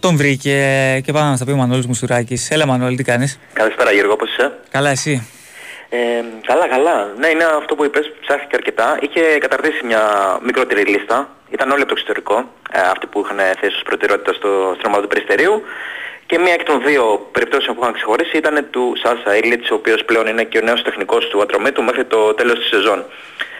τον 0.00 0.16
βρήκε 0.16 0.58
και 1.04 1.12
πάμε 1.12 1.30
να 1.30 1.36
στα 1.36 1.44
πει 1.44 1.50
ο 1.50 1.56
Μανώλης 1.56 1.86
Μουσουράκης. 1.86 2.50
Έλα 2.50 2.66
Μανώλη, 2.66 2.96
τι 2.96 3.02
κάνεις; 3.04 3.38
Καλησπέρα 3.52 3.92
Γιώργο, 3.92 4.16
πώς 4.16 4.30
είσαι; 4.30 4.52
Καλά 4.70 4.90
εσύ; 4.90 5.28
Ε, 5.88 5.96
καλά, 6.46 6.68
καλά. 6.68 7.12
Ναι, 7.18 7.26
είναι 7.28 7.44
αυτό 7.44 7.74
που 7.74 7.84
είπες, 7.84 8.12
ψάχτηκε 8.20 8.56
αρκετά. 8.56 8.98
Είχε 9.00 9.20
καταρτήσει 9.38 9.84
μια 9.84 10.02
μικρότερη 10.44 10.84
λίστα. 10.84 11.28
Ήταν 11.50 11.70
όλοι 11.70 11.82
από 11.82 11.90
το 11.94 11.96
εξωτερικό, 11.98 12.36
ε, 12.72 12.80
αυτοί 12.80 13.06
που 13.06 13.20
είχαν 13.24 13.38
θέσει 13.60 13.74
ως 13.74 13.82
προτεραιότητα 13.82 14.32
στο, 14.32 14.48
στην 14.74 14.86
ομάδα 14.86 15.02
του 15.02 15.08
Περιστερίου. 15.08 15.62
Και 16.26 16.38
μία 16.38 16.52
εκ 16.52 16.62
των 16.62 16.82
δύο 16.82 17.28
περιπτώσεων 17.32 17.76
που 17.76 17.82
είχαν 17.82 17.94
ξεχωρίσει 17.94 18.36
ήταν 18.36 18.66
του 18.70 18.92
Σάσα 19.02 19.36
Ήλιτς, 19.36 19.70
ο 19.70 19.74
οποίος 19.74 20.04
πλέον 20.04 20.26
είναι 20.26 20.44
και 20.44 20.58
ο 20.58 20.60
νέος 20.60 20.82
τεχνικός 20.82 21.28
του 21.28 21.42
Ατρομήτου 21.42 21.82
μέχρι 21.82 22.04
το 22.04 22.34
τέλος 22.34 22.58
της 22.58 22.68
σεζόν. 22.68 23.04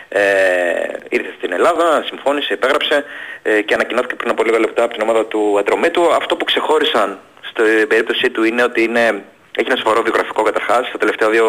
Ε, 0.09 0.23
ήρθε 1.09 1.33
στην 1.37 1.53
Ελλάδα, 1.53 2.05
συμφώνησε, 2.07 2.53
υπέγραψε 2.53 3.05
ε, 3.43 3.61
και 3.63 3.75
ανακοινώθηκε 3.75 4.15
πριν 4.15 4.31
από 4.31 4.43
λίγα 4.45 4.59
λεπτά 4.59 4.83
από 4.83 4.93
την 4.93 5.03
ομάδα 5.03 5.27
του 5.27 5.57
Ατρομήτου. 5.59 6.15
Αυτό 6.15 6.37
που 6.37 6.45
ξεχώρισαν 6.45 7.19
στην 7.41 7.89
περίπτωσή 7.89 8.31
του 8.31 8.45
είναι 8.45 8.63
ότι 8.63 8.83
είναι, 8.83 9.25
έχει 9.59 9.69
ένα 9.73 9.77
σοβαρό 9.83 10.01
βιογραφικό 10.03 10.43
καταρχάς. 10.43 10.83
Τα 10.93 10.99
τελευταία 10.99 11.29
δύο 11.31 11.49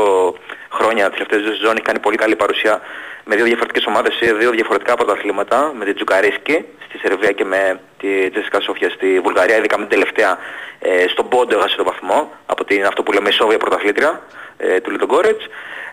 χρόνια, 0.78 1.04
τις 1.10 1.18
τελευταίες 1.18 1.42
δύο 1.42 1.54
σεζόν 1.58 1.76
έχει 1.78 1.88
κάνει 1.90 2.00
πολύ 2.00 2.18
καλή 2.24 2.36
παρουσία 2.36 2.82
με 3.30 3.36
δύο 3.36 3.46
διαφορετικές 3.46 3.86
ομάδες 3.86 4.14
σε 4.20 4.34
δύο 4.34 4.52
διαφορετικά 4.52 4.94
πρωταθλήματα, 4.96 5.58
με 5.78 5.86
την 5.86 5.96
Τζουκαρίσκη 5.96 6.66
στη 6.88 6.98
Σερβία 7.04 7.32
και 7.32 7.46
με 7.54 7.80
τη 8.02 8.30
Τζέσικα 8.32 8.60
Σόφια 8.62 8.90
στη 8.90 9.20
Βουλγαρία, 9.26 9.58
ειδικά 9.58 9.76
με 9.78 9.86
την 9.86 9.94
τελευταία 9.96 10.38
ε, 10.80 11.08
στον 11.14 11.28
Πόντο 11.28 11.58
έχασε 11.58 11.76
τον 11.76 11.86
βαθμό 11.86 12.32
από 12.46 12.62
την, 12.66 12.86
αυτό 12.86 13.04
που 13.04 13.12
λέμε 13.12 13.32
Σόβια 13.32 13.58
πρωταθλήτρια 13.58 14.22
ε, 14.58 14.80
του 14.80 14.92
Λιτογκόρετς. 14.92 15.46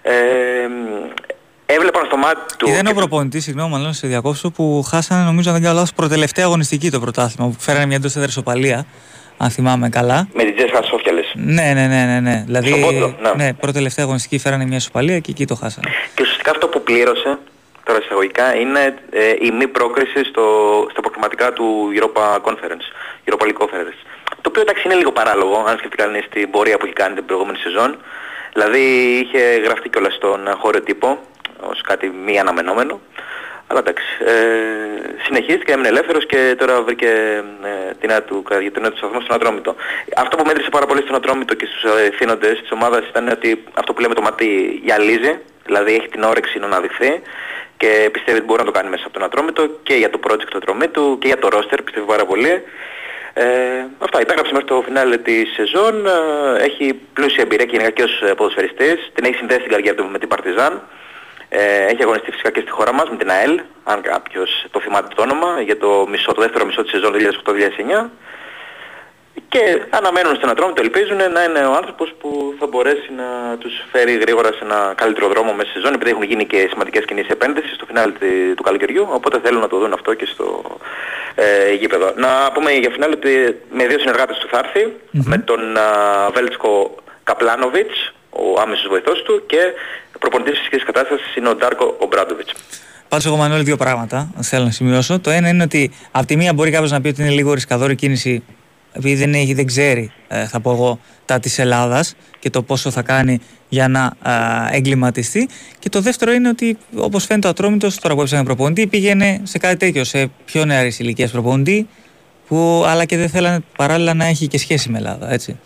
Ε, 0.02 0.14
έβλεπαν 1.66 2.06
στο 2.06 2.16
μάτι 2.16 2.56
του... 2.58 2.68
Ήταν 2.68 2.86
ο 2.86 2.94
προπονητής, 2.94 3.42
συγγνώμη, 3.44 3.70
μάλλον 3.70 3.92
σε 3.92 4.06
διακόψω, 4.06 4.50
που 4.50 4.82
χάσανε 4.90 5.24
νομίζω 5.24 5.48
αν 5.48 5.54
δεν 5.54 5.64
κάνω 5.64 5.74
λάθος 5.74 5.92
προτελευταία 5.92 6.44
αγωνιστική 6.44 6.90
το 6.90 7.00
πρωτάθλημα, 7.00 7.50
που 7.50 7.56
φέρανε 7.58 7.86
μια 7.86 7.96
εντός 7.96 8.16
έδρας 8.16 8.36
οπαλία 8.36 8.86
αν 9.36 9.50
θυμάμαι 9.50 9.88
καλά. 9.88 10.28
Με 10.34 10.44
την 10.44 10.56
Τζέσικα 10.56 10.82
Σόφια 10.82 11.12
λες. 11.12 11.32
Ναι, 11.34 11.72
ναι, 11.74 11.86
ναι, 11.86 12.04
ναι. 12.04 12.20
ναι. 12.20 12.42
Δηλαδή, 12.46 12.68
Στον 12.68 12.80
Πόντο, 12.80 13.14
ναι. 13.22 13.44
ναι, 13.44 13.52
πρώτη-τελευταία 13.52 14.04
αγωνιστική 14.04 14.38
φέρανε 14.38 14.64
μια 14.64 14.76
ισοπαλία 14.76 15.18
και 15.18 15.30
εκεί 15.30 15.46
το 15.46 15.54
χάσανε. 15.54 15.88
Και 16.14 16.22
ουσιαστικά 16.22 16.50
αυτό 16.50 16.68
που 16.68 16.82
πλήρωσε 16.82 17.38
τώρα 17.84 17.98
εισαγωγικά 18.02 18.54
είναι 18.54 18.94
ε, 19.10 19.34
η 19.40 19.50
μη 19.50 19.66
πρόκριση 19.68 20.24
στο, 20.24 20.44
στα 20.90 21.00
προκριματικά 21.00 21.52
του 21.52 21.88
Europa 21.98 22.40
Conference, 22.46 22.86
Europa 23.28 23.44
League 23.44 23.62
Conference. 23.62 23.98
Το 24.40 24.48
οποίο 24.48 24.62
εντάξει 24.62 24.82
είναι 24.84 24.94
λίγο 24.94 25.12
παράλογο, 25.12 25.64
αν 25.66 25.78
σκεφτεί 25.78 25.96
κανείς 25.96 26.28
την 26.30 26.50
πορεία 26.50 26.76
που 26.78 26.84
έχει 26.84 26.94
κάνει 26.94 27.14
την 27.14 27.24
προηγούμενη 27.24 27.58
σεζόν. 27.58 27.98
Δηλαδή 28.52 28.80
είχε 29.22 29.38
γραφτεί 29.64 29.88
κιόλας 29.88 30.14
στον 30.14 30.40
χώρο 30.58 30.80
τύπο 30.80 31.18
ως 31.70 31.80
κάτι 31.80 32.12
μη 32.26 32.38
αναμενόμενο. 32.38 33.00
Αλλά 33.74 33.82
εντάξει, 33.86 34.06
ε, 34.24 34.34
συνεχίστηκε, 35.24 35.72
έμεινε 35.72 35.88
ελεύθερος 35.88 36.26
και 36.26 36.54
τώρα 36.58 36.82
βρήκε 36.82 37.08
ε, 37.62 37.94
την 38.00 38.08
νέα 38.08 38.22
του, 38.22 38.44
για 38.60 38.72
τον 38.72 38.82
νέο 38.82 38.90
του 38.90 38.96
σταθμό 38.96 39.20
στον 39.20 39.34
Ατρόμητο. 39.36 39.74
Αυτό 40.16 40.36
που 40.36 40.44
μέτρησε 40.46 40.68
πάρα 40.70 40.86
πολύ 40.86 41.02
στον 41.02 41.14
Ατρόμητο 41.14 41.54
και 41.54 41.66
στους 41.66 41.92
ευθύνοντες 42.08 42.60
της 42.60 42.70
ομάδας 42.70 43.08
ήταν 43.08 43.28
ότι 43.28 43.64
αυτό 43.74 43.92
που 43.92 44.00
λέμε 44.00 44.14
το 44.14 44.22
ματί 44.22 44.80
γυαλίζει, 44.84 45.38
δηλαδή 45.64 45.94
έχει 45.94 46.08
την 46.08 46.22
όρεξη 46.22 46.58
να 46.58 46.66
αναδειχθεί 46.66 47.22
και 47.76 48.08
πιστεύει 48.12 48.36
ότι 48.36 48.46
μπορεί 48.46 48.58
να 48.60 48.66
το 48.66 48.70
κάνει 48.70 48.88
μέσα 48.88 49.02
από 49.04 49.14
τον 49.14 49.22
Ατρόμητο 49.22 49.68
και 49.82 49.94
για 49.94 50.10
το 50.10 50.20
project 50.26 50.48
του 50.50 50.56
Ατρομήτου 50.56 51.18
και 51.20 51.26
για 51.26 51.38
το 51.38 51.48
roster, 51.52 51.78
πιστεύει 51.84 52.06
πάρα 52.06 52.24
πολύ. 52.24 52.62
Ε, 53.32 53.44
αυτά, 53.98 54.20
υπέγραψε 54.20 54.52
μέχρι 54.52 54.68
το 54.68 54.82
φινάλε 54.86 55.16
της 55.16 55.52
σεζόν, 55.52 56.06
ε, 56.06 56.64
έχει 56.64 57.00
πλούσια 57.12 57.42
εμπειρία 57.42 57.66
και 57.66 57.76
είναι 57.76 57.90
και 57.90 58.02
ως 58.02 58.22
ποδοσφαιριστής, 58.36 59.10
την 59.14 59.24
έχει 59.24 59.34
συνδέσει 59.34 59.60
την 59.60 59.70
καριέρα 59.70 59.96
του 59.96 60.08
με 60.12 60.18
την 60.18 60.28
Παρτιζάν. 60.28 60.82
Ε, 61.56 61.86
έχει 61.90 62.02
αγωνιστεί 62.02 62.30
φυσικά 62.30 62.50
και 62.50 62.60
στη 62.60 62.70
χώρα 62.70 62.92
μας 62.92 63.08
με 63.10 63.16
την 63.16 63.30
ΑΕΛ, 63.30 63.60
αν 63.84 64.00
κάποιος 64.00 64.66
το 64.70 64.80
θυμάται 64.80 65.08
το 65.14 65.22
όνομα, 65.22 65.60
για 65.60 65.78
το, 65.78 66.06
μισό, 66.10 66.32
το 66.32 66.40
δεύτερο 66.40 66.64
μισό 66.64 66.82
της 66.82 66.90
σεζόν 66.90 67.12
2008-2009. 68.04 68.10
Και 69.48 69.82
αναμένουν 69.90 70.34
στην 70.36 70.48
Ατρόμητο, 70.48 70.82
ελπίζουν 70.82 71.16
να 71.16 71.42
είναι 71.44 71.66
ο 71.66 71.74
άνθρωπος 71.74 72.14
που 72.20 72.54
θα 72.58 72.66
μπορέσει 72.66 73.08
να 73.16 73.56
τους 73.58 73.72
φέρει 73.92 74.12
γρήγορα 74.12 74.52
σε 74.52 74.58
ένα 74.62 74.92
καλύτερο 74.96 75.28
δρόμο 75.28 75.52
μέσα 75.52 75.68
στη 75.70 75.78
σεζόν, 75.78 75.94
επειδή 75.94 76.10
έχουν 76.10 76.22
γίνει 76.22 76.46
και 76.46 76.68
σημαντικές 76.70 77.04
κινήσεις 77.04 77.30
επένδυσης 77.30 77.74
στο 77.74 77.86
φινάλι 77.86 78.12
του 78.54 78.62
καλοκαιριού, 78.62 79.08
οπότε 79.10 79.40
θέλουν 79.44 79.60
να 79.60 79.68
το 79.68 79.78
δουν 79.78 79.92
αυτό 79.92 80.14
και 80.14 80.26
στο 80.26 80.78
ε, 81.34 81.72
γήπεδο. 81.72 82.12
Να 82.16 82.52
πούμε 82.54 82.72
για 82.72 82.90
φινάλι 82.90 83.12
ότι 83.12 83.60
με 83.70 83.86
δύο 83.86 83.98
συνεργάτες 83.98 84.38
του 84.38 84.48
θα 84.48 84.58
ερθει 84.58 84.96
με 85.10 85.38
τον 85.38 85.76
α, 85.76 86.30
Βέλτσκο 86.34 86.94
Καπλάνοβιτς, 87.22 88.12
ο 88.42 88.60
άμεσος 88.60 88.86
βοηθός 88.88 89.22
του 89.22 89.42
και 89.46 89.62
προπονητής 90.18 90.52
της 90.58 90.66
σχέσης 90.66 90.86
κατάστασης 90.86 91.36
είναι 91.36 91.48
ο 91.48 91.54
Ντάρκο 91.54 91.96
Ομπράντοβιτς. 91.98 92.52
Πάντως 93.08 93.26
εγώ 93.26 93.36
Μανώλη 93.36 93.62
δύο 93.62 93.76
πράγματα 93.76 94.30
θέλω 94.42 94.64
να 94.64 94.70
σημειώσω. 94.70 95.20
Το 95.20 95.30
ένα 95.30 95.48
είναι 95.48 95.62
ότι 95.62 95.90
από 96.10 96.26
τη 96.26 96.36
μία 96.36 96.52
μπορεί 96.52 96.70
κάποιος 96.70 96.90
να 96.90 97.00
πει 97.00 97.08
ότι 97.08 97.22
είναι 97.22 97.30
λίγο 97.30 97.54
ρισκαδόρη 97.54 97.94
κίνηση 97.94 98.42
επειδή 98.96 99.14
δεν, 99.14 99.34
έχει, 99.34 99.54
δεν 99.54 99.66
ξέρει, 99.66 100.12
ε, 100.28 100.46
θα 100.46 100.60
πω 100.60 100.70
εγώ, 100.70 100.98
τα 101.24 101.40
της 101.40 101.58
Ελλάδας 101.58 102.14
και 102.38 102.50
το 102.50 102.62
πόσο 102.62 102.90
θα 102.90 103.02
κάνει 103.02 103.40
για 103.68 103.88
να 103.88 104.12
ε, 104.72 104.76
εγκληματιστεί. 104.76 105.48
Και 105.78 105.88
το 105.88 106.00
δεύτερο 106.00 106.32
είναι 106.32 106.48
ότι, 106.48 106.78
όπως 106.96 107.24
φαίνεται 107.24 107.46
ο 107.46 107.50
Ατρόμητος, 107.50 107.98
τώρα 107.98 108.14
που 108.14 108.20
έψανε 108.20 108.44
προπονητή, 108.44 108.86
πήγαινε 108.86 109.40
σε 109.42 109.58
κάτι 109.58 109.76
τέτοιο, 109.76 110.04
σε 110.04 110.30
πιο 110.44 110.64
νεαρής 110.64 110.98
ηλικίας 110.98 111.30
προπονητή, 111.30 111.88
που, 112.48 112.84
αλλά 112.86 113.04
και 113.04 113.16
δεν 113.16 113.28
θέλανε 113.28 113.58
παράλληλα 113.76 114.14
να 114.14 114.24
έχει 114.24 114.46
και 114.46 114.58
σχέση 114.58 114.90
με 114.90 114.98
Ελλάδα, 114.98 115.32
έτσι. 115.32 115.58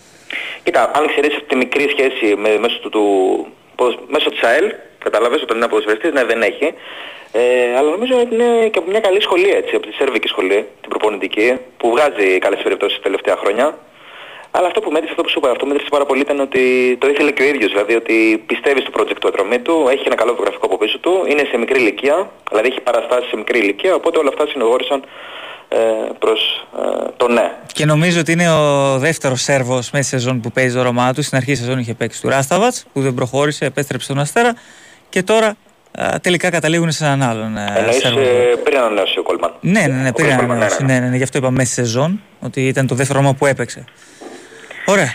Κοίτα, 0.69 0.91
αν 0.95 1.07
ξέρεις 1.07 1.35
αυτή 1.35 1.49
τη 1.49 1.57
μικρή 1.57 1.89
σχέση 1.95 2.37
με, 2.37 2.59
μέσω, 2.59 2.79
του, 2.79 2.91
του, 2.91 3.99
μέσω 4.09 4.31
της 4.31 4.43
ΑΕΛ, 4.43 4.73
καταλαβαίνεις 4.99 5.43
ότι 5.43 5.57
είναι 5.57 5.69
ποδοσφαιριστής, 5.69 6.13
ναι 6.13 6.25
δεν 6.25 6.43
έχει. 6.43 6.75
Ε, 7.33 7.77
αλλά 7.77 7.91
νομίζω 7.91 8.15
ότι 8.21 8.35
είναι 8.35 8.69
και 8.73 8.79
από 8.79 8.91
μια 8.91 9.01
καλή 9.01 9.21
σχολή 9.21 9.51
έτσι, 9.51 9.75
από 9.75 9.87
τη 9.87 9.93
Σερβική 9.93 10.29
σχολή, 10.29 10.67
την 10.81 10.91
προπονητική, 10.91 11.59
που 11.77 11.91
βγάζει 11.91 12.39
καλές 12.39 12.61
περιπτώσεις 12.63 12.97
τα 12.97 13.03
τελευταία 13.03 13.37
χρόνια. 13.37 13.79
Αλλά 14.51 14.67
αυτό 14.67 14.81
που 14.81 14.91
μέτρησε, 14.91 15.11
αυτό 15.11 15.23
που 15.23 15.29
σου 15.29 15.39
είπα, 15.39 15.51
αυτό 15.51 15.65
που 15.65 15.71
μέτρησε 15.71 15.91
πάρα 15.91 16.07
πολύ 16.07 16.21
ήταν 16.21 16.41
ότι 16.41 16.97
το 17.01 17.09
ήθελε 17.09 17.31
και 17.31 17.43
ο 17.43 17.47
ίδιος, 17.47 17.71
δηλαδή 17.73 17.95
ότι 17.95 18.43
πιστεύει 18.47 18.81
στο 18.81 18.91
project 18.97 19.19
του 19.21 19.29
ατρομή 19.29 19.59
του, 19.59 19.87
έχει 19.91 20.03
ένα 20.07 20.15
καλό 20.15 20.33
βιογραφικό 20.35 20.67
από 20.67 20.77
πίσω 20.79 20.99
του, 20.99 21.25
είναι 21.29 21.45
σε 21.51 21.57
μικρή 21.59 21.81
ηλικία, 21.81 22.31
δηλαδή 22.51 22.69
έχει 22.69 22.81
παραστάσει 22.81 23.29
σε 23.29 23.37
μικρή 23.37 23.59
ηλικία, 23.59 23.95
οπότε 23.95 24.19
όλα 24.19 24.29
αυτά 24.29 24.47
συνοδόρησαν 24.47 25.01
ε, 25.01 25.07
προς 26.19 26.67
ε, 26.79 27.11
το 27.17 27.29
ναι. 27.29 27.53
Και 27.73 27.85
νομίζω 27.85 28.21
ότι 28.21 28.33
είναι 28.33 28.51
ο 28.51 28.99
δεύτερος 28.99 29.43
Σέρβος 29.43 29.91
μέσα 29.91 30.09
στη 30.09 30.17
σεζόν 30.19 30.41
που 30.41 30.53
παίζει 30.53 30.75
το 30.75 30.81
όνομά 30.81 31.13
του. 31.13 31.23
Στην 31.23 31.37
αρχή 31.37 31.51
της 31.51 31.61
σεζόν 31.61 31.79
είχε 31.79 31.95
παίξει 31.95 32.21
του 32.21 32.29
Ράσταβατς 32.29 32.85
που 32.93 33.01
δεν 33.01 33.15
προχώρησε, 33.15 33.65
επέστρεψε 33.65 34.05
στον 34.07 34.19
Αστέρα 34.19 34.55
και 35.09 35.23
τώρα 35.23 35.57
α, 35.99 36.21
τελικά 36.21 36.51
καταλήγουν 36.51 36.91
σε 36.91 37.05
έναν 37.05 37.23
άλλον. 37.23 37.57
ε, 37.57 37.73
Εννοείς 37.77 37.97
Σέρβο. 37.97 38.19
ε, 38.21 38.25
πριν 38.65 38.79
ανανέωσει 38.79 39.19
ο 39.19 39.23
Κόλμαν. 39.23 39.53
Ναι, 39.61 39.81
ναι, 39.81 39.87
ναι, 40.03 40.09
Ο 40.09 40.13
πριν 40.13 40.27
Κόλμαν, 40.29 40.51
ανανέωση. 40.51 40.85
Ναι, 40.85 40.99
ναι, 40.99 41.07
ναι, 41.09 41.17
γι' 41.17 41.23
αυτό 41.23 41.39
είπα 41.39 41.51
μέσα 41.51 41.73
στη 41.73 41.81
σεζόν 41.83 42.23
ότι 42.41 42.67
ήταν 42.69 42.87
το 42.87 42.95
δεύτερο 42.95 43.19
όνομα 43.19 43.35
που 43.35 43.47
έπαιξε. 43.47 43.85
Ωραία. 44.87 45.13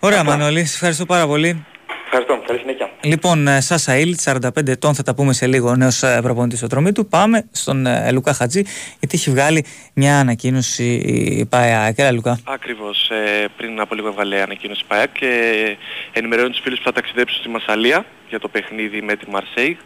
Ωραία, 0.00 0.24
Μανώλη, 0.24 0.64
σε 0.64 0.74
ευχαριστώ 0.74 1.06
πάρα 1.06 1.26
πολύ. 1.26 1.64
Ευχαριστώ, 2.10 2.42
καλή 2.46 2.58
συνέχεια. 2.58 2.90
Λοιπόν, 3.00 3.48
ε, 3.48 3.60
Σάσα 3.60 3.96
Ήλτ, 3.98 4.20
45 4.24 4.68
ετών, 4.68 4.94
θα 4.94 5.02
τα 5.02 5.14
πούμε 5.14 5.32
σε 5.32 5.46
λίγο, 5.46 5.68
ο 5.68 5.76
νέο 5.76 5.88
προπονητής 6.22 6.58
στο 6.58 6.66
τρομή 6.66 6.92
του. 6.92 7.06
Πάμε 7.06 7.48
στον 7.50 7.86
ε, 7.86 8.12
Λουκά 8.12 8.32
Χατζή, 8.32 8.62
γιατί 8.98 9.16
έχει 9.16 9.30
βγάλει 9.30 9.64
μια 9.94 10.18
ανακοίνωση 10.18 10.84
η 11.40 11.46
ΠΑΕΑ. 11.46 11.92
Κύριε 11.92 12.12
Λουκά. 12.12 12.38
Ακριβώς. 12.44 13.10
Ε, 13.10 13.46
πριν 13.56 13.80
από 13.80 13.94
λίγο 13.94 14.08
έβγαλε 14.08 14.40
ανακοίνωση 14.42 14.84
ΠΑΕΚ 14.86 15.12
και 15.12 15.76
ενημερώνει 16.12 16.50
τους 16.50 16.60
φίλους 16.60 16.78
που 16.78 16.84
θα 16.84 16.92
ταξιδέψουν 16.92 17.38
στη 17.38 17.48
Μασαλία 17.48 18.04
για 18.28 18.38
το 18.38 18.48
παιχνίδι 18.48 19.02
με 19.02 19.16
τη 19.16 19.30
Μαρσέη. 19.30 19.76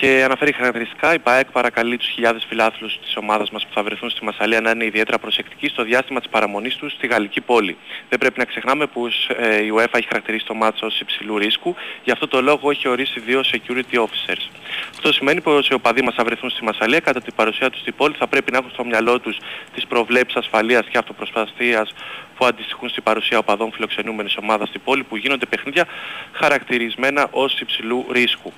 Και 0.00 0.22
αναφέρει 0.24 0.52
χαρακτηριστικά 0.52 1.14
η 1.14 1.18
ΠΑΕΚ 1.18 1.50
παρακαλεί 1.50 1.96
τους 1.96 2.08
χιλιάδες 2.08 2.44
φιλάθλους 2.48 2.98
της 3.00 3.16
ομάδας 3.16 3.50
μας 3.50 3.66
που 3.66 3.70
θα 3.74 3.82
βρεθούν 3.82 4.10
στη 4.10 4.24
Μασαλία 4.24 4.60
να 4.60 4.70
είναι 4.70 4.84
ιδιαίτερα 4.84 5.18
προσεκτικοί 5.18 5.68
στο 5.68 5.82
διάστημα 5.82 6.20
της 6.20 6.28
παραμονής 6.28 6.76
τους 6.76 6.92
στη 6.92 7.06
γαλλική 7.06 7.40
πόλη. 7.40 7.76
Δεν 8.08 8.18
πρέπει 8.18 8.38
να 8.38 8.44
ξεχνάμε 8.44 8.86
πως 8.86 9.30
ε, 9.36 9.64
η 9.64 9.72
UEFA 9.76 9.94
έχει 9.94 10.06
χαρακτηρίσει 10.06 10.46
το 10.46 10.54
μάτσο 10.54 10.86
ως 10.86 11.00
υψηλού 11.00 11.38
ρίσκου, 11.38 11.74
γι' 12.04 12.10
αυτό 12.10 12.28
το 12.28 12.42
λόγο 12.42 12.70
έχει 12.70 12.88
ορίσει 12.88 13.20
δύο 13.20 13.40
security 13.52 13.98
officers. 13.98 14.50
Αυτό 14.90 15.12
σημαίνει 15.12 15.40
πως 15.40 15.68
οι 15.68 15.74
οπαδοί 15.74 16.02
μας 16.02 16.14
θα 16.14 16.24
βρεθούν 16.24 16.50
στη 16.50 16.64
Μασαλία 16.64 17.00
κατά 17.00 17.20
την 17.20 17.34
παρουσία 17.34 17.70
τους 17.70 17.80
στην 17.80 17.94
πόλη 17.96 18.14
θα 18.18 18.26
πρέπει 18.26 18.52
να 18.52 18.58
έχουν 18.58 18.70
στο 18.70 18.84
μυαλό 18.84 19.20
τους 19.20 19.36
τις 19.74 19.86
προβλέψεις 19.86 20.36
ασφαλείας 20.36 20.86
και 20.86 20.98
αυτοπροσπαστίας 20.98 21.94
που 22.36 22.46
αντιστοιχούν 22.46 22.88
στην 22.88 23.02
παρουσία 23.02 23.38
οπαδών 23.38 23.72
φιλοξενούμενης 23.72 24.36
ομάδας 24.36 24.68
στην 24.68 24.80
πόλη 24.84 25.02
που 25.02 25.16
γίνονται 25.16 25.46
παιχνίδια 25.46 25.86
χαρακτηρισμένα 26.32 27.28
ως 27.30 27.60
υψηλού 27.60 28.06
ρίσκου 28.12 28.52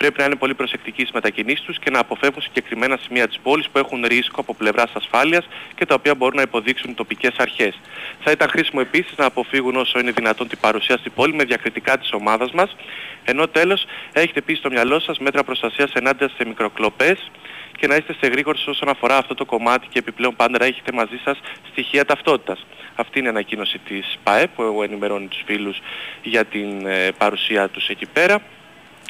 πρέπει 0.00 0.18
να 0.18 0.24
είναι 0.24 0.36
πολύ 0.36 0.54
προσεκτικοί 0.54 1.00
στις 1.00 1.12
μετακινήσεις 1.12 1.64
τους 1.64 1.78
και 1.78 1.90
να 1.90 1.98
αποφεύγουν 1.98 2.42
συγκεκριμένα 2.42 2.98
σημεία 3.02 3.28
της 3.28 3.38
πόλης 3.42 3.68
που 3.68 3.78
έχουν 3.78 4.04
ρίσκο 4.06 4.40
από 4.40 4.54
πλευράς 4.54 4.90
ασφάλειας 4.94 5.48
και 5.74 5.86
τα 5.86 5.94
οποία 5.94 6.14
μπορούν 6.14 6.36
να 6.36 6.42
υποδείξουν 6.42 6.90
οι 6.90 6.94
τοπικές 6.94 7.34
αρχές. 7.36 7.80
Θα 8.20 8.30
ήταν 8.30 8.48
χρήσιμο 8.48 8.80
επίσης 8.86 9.16
να 9.16 9.24
αποφύγουν 9.24 9.76
όσο 9.76 9.98
είναι 9.98 10.10
δυνατόν 10.10 10.48
την 10.48 10.58
παρουσία 10.60 10.96
στην 10.96 11.12
πόλη 11.14 11.34
με 11.34 11.44
διακριτικά 11.44 11.98
της 11.98 12.12
ομάδας 12.12 12.50
μας, 12.52 12.76
ενώ 13.24 13.48
τέλος 13.48 13.84
έχετε 14.12 14.38
επίσης 14.38 14.58
στο 14.58 14.70
μυαλό 14.70 15.00
σας 15.00 15.18
μέτρα 15.18 15.44
προστασίας 15.44 15.92
ενάντια 15.92 16.28
σε 16.28 16.44
μικροκλοπές 16.46 17.30
και 17.78 17.86
να 17.86 17.94
είστε 17.94 18.14
σε 18.20 18.26
γρήγορες 18.26 18.66
όσον 18.66 18.88
αφορά 18.88 19.16
αυτό 19.16 19.34
το 19.34 19.44
κομμάτι 19.44 19.86
και 19.90 19.98
επιπλέον 19.98 20.36
πάντα 20.36 20.58
να 20.58 20.64
έχετε 20.64 20.92
μαζί 20.92 21.20
σας 21.24 21.38
στοιχεία 21.70 22.04
ταυτότητας. 22.04 22.66
Αυτή 22.94 23.18
είναι 23.18 23.28
η 23.28 23.30
ανακοίνωση 23.30 23.78
της 23.78 24.18
ΠΑΕ 24.22 24.46
που 24.46 24.82
ενημερώνει 24.82 25.26
τους 25.26 25.42
φίλους 25.46 25.80
για 26.22 26.44
την 26.44 26.86
ε, 26.86 27.08
παρουσία 27.18 27.68
τους 27.68 27.88
εκεί 27.88 28.06
πέρα. 28.06 28.42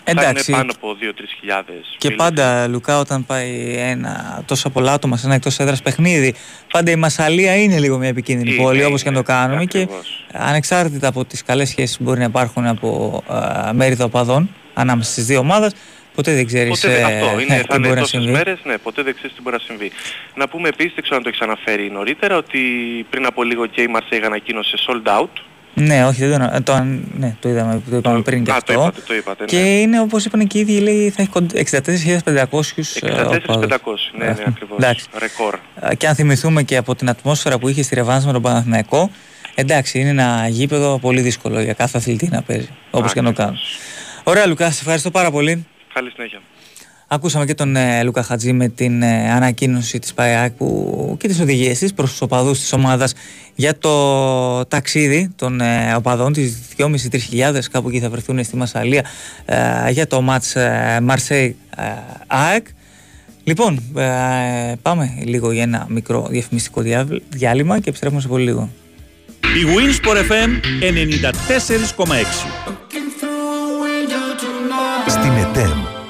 Εντάξει. 0.05 0.53
Θα 0.53 0.59
είναι 0.59 0.73
πάνω 0.73 0.73
από 0.77 0.97
2-3 1.01 1.25
χιλιάδες 1.39 1.95
Και 1.99 2.11
πάντα, 2.11 2.69
Λουκά, 2.69 2.99
όταν 2.99 3.27
πάει 3.27 3.75
ένα 3.79 4.43
τόσα 4.47 4.71
πολλά 4.71 4.93
άτομα 4.93 5.17
σε 5.17 5.27
ένα 5.27 5.35
εκτός 5.35 5.59
έδρας 5.59 5.83
παιχνίδι, 5.83 6.35
πάντα 6.73 6.91
η 6.91 6.97
Μασαλία 6.97 7.57
είναι 7.57 7.79
λίγο 7.79 7.99
μια 7.99 8.09
επικίνδυνη 8.09 8.55
Είναι, 8.55 8.63
πόλη, 8.63 8.85
όπως 8.85 9.03
και 9.03 9.11
να 9.11 9.23
το 9.23 9.25
είναι, 9.29 9.39
κάνουμε. 9.39 9.65
Και 9.65 9.89
ανεξάρτητα 10.33 11.09
από 11.09 11.25
τις 11.25 11.43
καλές 11.43 11.69
σχέσεις 11.69 11.97
που 11.97 12.03
μπορεί 12.03 12.19
να 12.19 12.25
υπάρχουν 12.25 12.67
από 12.67 13.23
uh, 13.29 13.71
μέρη 13.73 13.97
οπαδών 14.03 14.55
ανάμεσα 14.75 15.11
στις 15.11 15.27
δύο 15.27 15.39
ομάδες, 15.39 15.73
ποτέ 16.15 16.35
δεν 16.35 16.47
ξέρεις 16.47 16.81
Ποτέ 16.81 16.95
δεν, 16.95 17.05
αυτό 17.05 17.27
ε, 17.39 17.43
είναι, 17.43 17.59
τι 17.59 17.67
θα 17.67 17.79
μπορεί 17.79 17.79
είναι 17.79 17.89
να 17.89 17.95
τόσες 17.95 18.09
συμβεί. 18.09 18.31
μέρες, 18.31 18.59
ναι, 18.65 18.79
ποτέ 18.79 19.03
δεν 19.03 19.15
ξέρεις 19.15 19.37
τι 19.37 19.43
μπορεί 19.43 19.57
να 19.57 19.63
συμβεί. 19.63 19.91
Να 20.35 20.49
πούμε 20.49 20.69
επίσης, 20.69 20.93
δεν 20.95 21.03
ξέρω 21.03 21.17
αν 21.17 21.23
το 21.23 21.29
έχεις 21.29 21.41
αναφέρει 21.41 21.91
νωρίτερα, 21.91 22.37
ότι 22.37 22.61
πριν 23.11 23.27
από 23.27 23.43
λίγο 23.43 23.67
και 23.67 23.83
η 23.83 23.89
Marseille 23.97 24.25
ανακοίνωσε 24.25 24.77
sold 24.87 25.21
out. 25.21 25.50
Ναι, 25.75 26.05
όχι, 26.07 26.27
δεν 26.27 26.39
το, 26.39 26.51
ε, 26.55 26.61
το, 26.61 26.85
ναι, 27.19 27.37
το 27.41 27.49
είδαμε, 27.49 27.83
το 27.91 27.97
είπαμε 27.97 28.23
πριν 28.23 28.45
και 28.45 28.51
Α, 28.51 28.55
αυτό. 28.55 28.73
το 28.73 28.81
είπατε, 28.83 29.01
το 29.07 29.15
είπατε, 29.15 29.45
Και 29.45 29.57
ναι. 29.59 29.69
είναι 29.69 30.01
όπως 30.01 30.25
είπαν 30.25 30.47
και 30.47 30.59
οι 30.59 30.61
ίδιοι, 30.61 30.79
λέει, 30.81 31.11
θα 31.11 31.23
έχει 31.23 31.31
κοντ- 31.31 31.57
64.500 31.57 32.83
64.500, 33.01 34.13
ναι, 34.19 34.25
ναι, 34.25 34.31
ακριβώς. 34.47 34.77
Εντάξει. 34.79 35.07
Ρεκόρ. 35.19 35.59
Ε, 35.81 35.95
Και 35.95 36.07
αν 36.09 36.15
θυμηθούμε 36.15 36.63
και 36.63 36.77
από 36.77 36.95
την 36.95 37.09
ατμόσφαιρα 37.09 37.59
που 37.59 37.69
είχε 37.69 37.83
στη 37.83 37.95
Ρεβάνς 37.95 38.25
με 38.27 38.33
τον 38.33 38.43
Παναθηναϊκό, 38.43 39.11
εντάξει, 39.55 40.01
είναι 40.01 40.09
ένα 40.09 40.47
γήπεδο 40.49 40.99
πολύ 40.99 41.21
δύσκολο 41.21 41.61
για 41.61 41.73
κάθε 41.73 41.99
αθλητή 41.99 42.29
να 42.31 42.43
παίζει, 42.43 42.69
όπως 42.91 43.13
και 43.13 43.21
να 43.21 43.33
το 43.33 43.43
κάνουν. 43.43 43.59
Ωραία, 44.25 44.47
Λουκάς, 44.47 44.75
σε 44.75 44.81
ευχαριστώ 44.81 45.11
πάρα 45.11 45.31
πολύ. 45.31 45.67
Καλή 45.95 46.11
συνέχεια. 46.11 46.41
Ακούσαμε 47.13 47.45
και 47.45 47.55
τον 47.55 47.77
ε, 47.77 48.03
Λούκα 48.03 48.23
Χατζή 48.23 48.53
με 48.53 48.69
την 48.69 49.03
ε, 49.03 49.31
ανακοίνωση 49.33 49.99
της 49.99 50.15
ΠΑΕΑΚ 50.15 50.53
που, 50.53 51.17
και 51.21 51.29
τις 51.29 51.41
οδηγίες 51.41 51.79
της 51.79 51.95
προς 51.95 52.11
τους 52.11 52.21
οπαδούς 52.21 52.59
της 52.59 52.73
ομάδας 52.73 53.13
για 53.55 53.79
το 53.79 54.65
ταξίδι 54.65 55.31
των 55.37 55.61
ε, 55.61 55.95
οπαδών 55.97 56.33
τις 56.33 56.59
2.500-3.000 56.77 57.59
κάπου 57.71 57.89
εκεί 57.89 58.01
θα 58.01 58.11
βρεθούν 58.11 58.45
στη 58.45 58.57
Μασαλία 58.57 59.05
ε, 59.45 59.91
για 59.91 60.07
το 60.07 60.21
μάτς 60.21 60.57
ε, 60.57 60.99
Marseille 61.09 61.53
ε, 61.77 61.83
ΑΕΚ. 62.27 62.67
Λοιπόν, 63.45 63.83
ε, 63.97 64.73
πάμε 64.83 65.15
λίγο 65.25 65.53
για 65.53 65.63
ένα 65.63 65.87
μικρό 65.89 66.27
διαφημιστικό 66.31 66.81
διά- 66.81 67.21
διάλειμμα 67.29 67.79
και 67.81 67.89
επιστρέφουμε 67.89 68.21
σε 68.21 68.29
πολύ 68.29 68.45
λίγο. 68.45 68.71
Η 69.41 69.65
Winsport 69.77 70.17
FM 70.17 70.51
94,6 70.81 72.05
Στην 75.07 75.33
ΕΤΕΜ, 75.33 75.79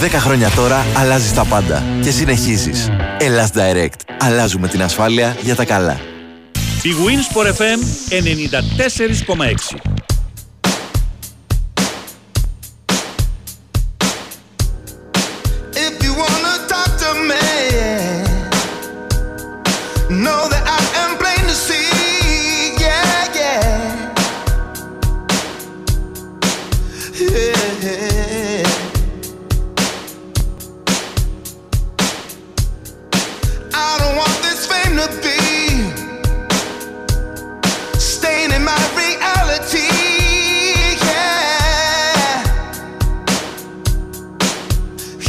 10 0.00 0.08
χρόνια 0.10 0.50
τώρα 0.50 0.86
αλλάζεις 0.96 1.32
τα 1.32 1.44
πάντα 1.44 1.82
και 2.02 2.10
συνεχίζεις. 2.10 2.90
Ελλάς 3.18 3.50
Direct. 3.54 4.14
Αλλάζουμε 4.20 4.68
την 4.68 4.82
ασφάλεια 4.82 5.36
για 5.42 5.54
τα 5.54 5.64
καλά. 5.64 6.00
Η 6.82 6.90
Winsport 7.06 7.46
FM 7.46 7.80
94,6 9.74 9.76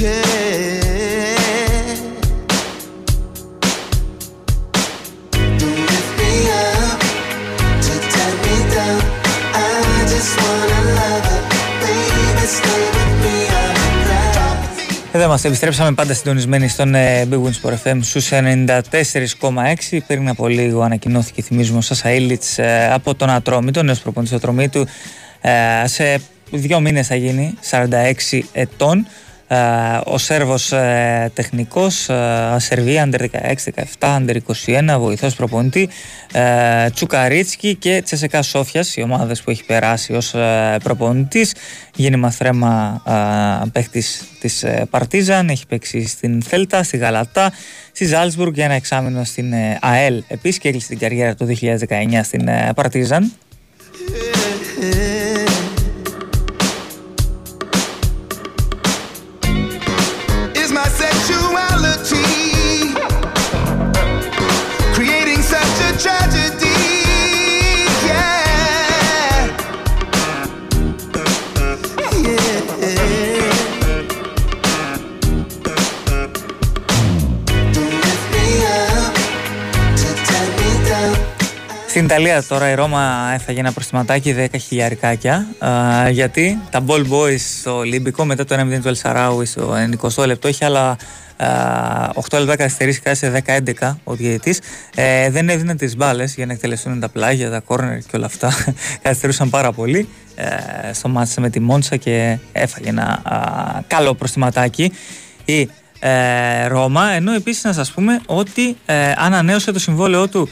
Εδώ 0.01 0.07
είμαστε, 15.23 15.47
επιστρέψαμε 15.47 15.91
πάντα 15.91 16.13
συντονισμένοι 16.13 16.67
στον 16.67 16.95
ε, 16.95 17.27
Big 17.31 17.35
Wins 17.35 17.69
Sport 17.69 17.73
FM 17.83 17.97
στους 18.01 18.29
94,6. 18.31 19.97
Πριν 20.07 20.29
από 20.29 20.47
λίγο 20.47 20.81
ανακοινώθηκε, 20.81 21.41
θυμίζουμε, 21.41 21.77
ο 21.77 21.81
Σάσα 21.81 22.11
Ήλιτς 22.11 22.57
ε, 22.57 22.89
από 22.93 23.15
τον 23.15 23.29
Ατρόμη, 23.29 23.71
τον 23.71 23.85
νέος 23.85 23.99
προπονητής 23.99 24.39
του 24.39 24.41
Ατρόμη 24.41 24.69
του. 24.69 24.87
Ε, 25.41 25.87
σε 25.87 26.21
δύο 26.51 26.79
μήνες 26.79 27.07
θα 27.07 27.15
γίνει, 27.15 27.53
46 28.31 28.39
ετών. 28.51 29.07
Ε, 29.51 29.57
ο 30.05 30.17
Σέρβος 30.17 30.71
ε, 30.71 31.31
τεχνικός, 31.33 32.09
ε, 32.09 32.55
Σερβία, 32.57 33.09
Under 33.09 33.19
16, 33.19 33.27
17, 33.99 34.17
Under 34.17 34.37
21, 34.65 34.99
βοηθός 34.99 35.35
προπονητή, 35.35 35.89
ε, 36.33 36.89
Τσουκαρίτσκι 36.89 37.75
και 37.75 38.01
Τσεσεκά 38.05 38.41
Σόφιας, 38.41 38.95
οι 38.95 39.01
ομάδες 39.01 39.41
που 39.41 39.49
έχει 39.49 39.65
περάσει 39.65 40.13
ως 40.13 40.33
ε, 40.33 40.77
προπονητής. 40.83 41.53
Γέννημα 41.95 42.31
θρέμα 42.31 43.03
ε, 43.65 43.69
παίχτης 43.71 44.23
της 44.39 44.63
ε, 44.63 44.87
Παρτίζαν, 44.89 45.49
έχει 45.49 45.67
παίξει 45.67 46.07
στην 46.07 46.41
Θέλτα, 46.41 46.83
στη 46.83 46.97
Γαλατά, 46.97 47.51
στη 47.91 48.05
Ζάλσμπουργκ 48.05 48.53
για 48.55 48.65
ένα 48.65 48.73
εξάμεινο 48.73 49.23
στην 49.23 49.53
ε, 49.53 49.77
ΑΕΛ. 49.81 50.23
Επίσης 50.27 50.59
και 50.59 50.67
έκλεισε 50.67 50.87
την 50.87 50.97
καριέρα 50.97 51.35
το 51.35 51.45
2019 51.61 52.19
στην 52.23 52.47
ε, 52.47 52.71
Παρτίζαν. 52.75 53.31
Στην 81.99 82.11
Ιταλία 82.11 82.43
τώρα 82.43 82.69
η 82.71 82.75
Ρώμα 82.75 83.31
έφαγε 83.33 83.59
ένα 83.59 83.71
προστιματάκι 83.71 84.35
10 84.37 84.47
χιλιαρικάκια. 84.59 85.47
Α, 85.57 86.09
γιατί 86.09 86.59
τα 86.69 86.83
Ball 86.87 87.01
Boys 87.01 87.39
στο 87.59 87.77
Ολύμπικο 87.77 88.25
μετά 88.25 88.45
το 88.45 88.55
1-0 88.59 88.79
του 88.81 88.87
Ελσαράουι 88.87 89.45
στο 89.45 89.73
90 90.01 90.25
λεπτό 90.25 90.47
είχε 90.47 90.65
άλλα 90.65 90.97
α, 91.37 91.47
8 92.29 92.39
λεπτά 92.39 92.55
καθυστερήσει 92.55 93.01
κάτι 93.01 93.17
σε 93.17 93.43
10-11 93.79 93.95
ο 94.03 94.13
διαιτητής. 94.13 94.59
Ε, 94.95 95.29
δεν 95.29 95.49
έδιναν 95.49 95.77
τις 95.77 95.95
μπάλες 95.95 96.35
για 96.35 96.45
να 96.45 96.53
εκτελεστούν 96.53 96.99
τα 96.99 97.09
πλάγια, 97.09 97.49
τα 97.49 97.59
κόρνερ 97.59 97.97
και 97.97 98.15
όλα 98.15 98.25
αυτά. 98.25 98.53
Καθυστερούσαν 99.01 99.49
πάρα 99.49 99.71
πολύ 99.71 100.09
ε, 100.35 100.45
στο 100.93 101.09
μάτσα 101.09 101.41
με 101.41 101.49
τη 101.49 101.59
Μόντσα 101.59 101.95
και 101.95 102.37
έφαγε 102.51 102.89
ένα 102.89 103.21
α, 103.23 103.37
καλό 103.87 104.13
προστιματάκι 104.13 104.91
η 105.45 105.69
ε, 105.99 106.67
Ρώμα. 106.67 107.09
Ενώ 107.09 107.33
επίσης 107.33 107.63
να 107.63 107.73
σας 107.73 107.91
πούμε 107.91 108.21
ότι 108.25 108.77
ε, 108.85 109.13
ανανέωσε 109.17 109.71
το 109.71 109.79
συμβόλαιό 109.79 110.27
του 110.27 110.49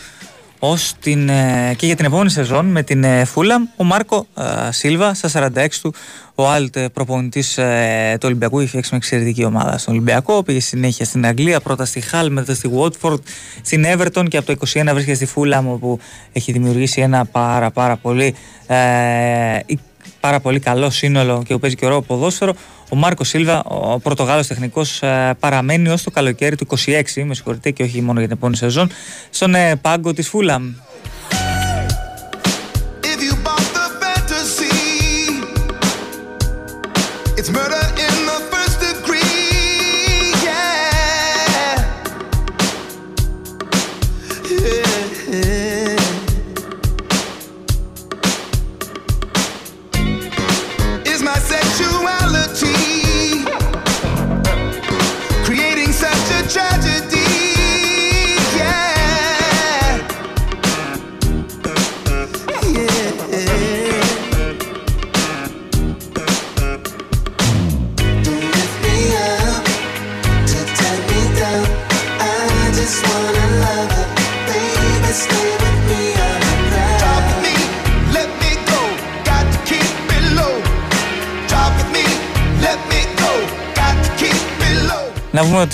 ως 0.60 0.94
την, 1.00 1.30
ε, 1.30 1.74
και 1.78 1.86
για 1.86 1.96
την 1.96 2.06
επόμενη 2.06 2.30
σεζόν 2.30 2.66
με 2.66 2.84
την 2.84 3.04
ε, 3.04 3.26
Φούλαμ 3.26 3.64
ο 3.76 3.84
Μάρκο 3.84 4.28
ε, 4.38 4.72
Σίλβα 4.72 5.14
στα 5.14 5.50
46 5.56 5.68
του. 5.82 5.94
Ο 6.36 6.50
άλλοτε 6.50 6.80
προπονητής 6.94 7.58
ε, 7.58 8.18
του 8.20 8.26
Ολυμπιακού 8.26 8.60
είχε 8.60 8.68
φτιάξει 8.68 8.90
μια 8.90 9.00
εξαιρετική 9.04 9.44
ομάδα 9.44 9.78
στον 9.78 9.94
Ολυμπιακό. 9.94 10.44
Πήγε 10.44 10.60
συνέχεια 10.60 11.06
στην 11.06 11.26
Αγγλία 11.26 11.60
πρώτα 11.60 11.86
στη 11.86 12.02
Χάλ 12.02 12.32
μετά 12.32 12.54
στη 12.54 12.72
Watford 12.78 13.20
στην 13.62 13.86
Everton 13.88 14.26
και 14.28 14.38
από 14.38 14.56
το 14.56 14.56
21 14.60 14.90
βρίσκεται 14.92 15.16
στη 15.16 15.26
Φούλαμ 15.26 15.70
όπου 15.70 16.00
έχει 16.32 16.52
δημιουργήσει 16.52 17.02
ένα 17.02 17.26
πάρα 17.26 17.72
πάρα 17.72 17.96
πολύ 17.96 18.36
ε, 18.68 19.60
πάρα 20.28 20.40
πολύ 20.40 20.60
καλό 20.60 20.90
σύνολο 20.90 21.44
και 21.48 21.54
που 21.54 21.60
παίζει 21.60 21.76
και 21.76 21.86
ωραίο 21.86 22.02
ποδόσφαιρο. 22.02 22.54
Ο 22.90 22.96
Μάρκος 22.96 23.28
Σίλβα, 23.28 23.64
ο 23.64 24.00
Πορτογάλος 24.00 24.48
τεχνικός, 24.48 25.02
παραμένει 25.40 25.90
ως 25.90 26.04
το 26.04 26.12
καλοκαίρι 26.12 26.56
του 26.56 26.68
26, 26.70 27.24
με 27.24 27.34
συγχωρείτε 27.34 27.72
και 27.72 27.84
όχι 27.84 28.02
μόνο 28.02 28.20
για 28.20 28.28
την 28.28 28.38
επόμενη 28.38 28.58
σεζόν, 28.58 28.90
στον 29.30 29.56
ε, 29.56 29.76
πάγκο 29.76 30.14
της 30.14 30.28
Φούλαμ. 30.28 30.74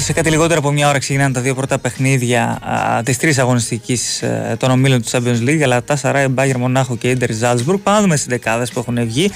Σε 0.04 0.14
κάτι 0.14 0.30
λιγότερο 0.30 0.60
από 0.60 0.72
μια 0.72 0.90
ώρα 0.90 0.98
ξεκινάνε 1.00 1.34
τα 1.34 1.42
δύο 1.42 1.56
πρώτα 1.56 1.80
παιχνίδια 1.80 2.60
της 3.06 3.18
τρίτης 3.18 3.38
αγωνιστικής 3.38 4.24
των 4.58 4.72
ομίλων 4.72 5.02
του 5.02 5.10
Champions 5.10 5.50
League. 5.50 5.62
Γαλατά 5.62 5.96
Σαράι, 5.96 6.28
Μπάγερν 6.28 6.58
Μονάχου 6.58 6.98
και 6.98 7.10
Ίντερ 7.10 7.32
Ζάλτσμπουργκ. 7.32 7.80
Πάμε 7.84 7.98
να 7.98 8.04
δούμε 8.04 8.16
τις 8.16 8.30
εντεκάδες 8.30 8.72
που 8.72 8.80
έχουν 8.80 9.06
βγει. 9.06 9.32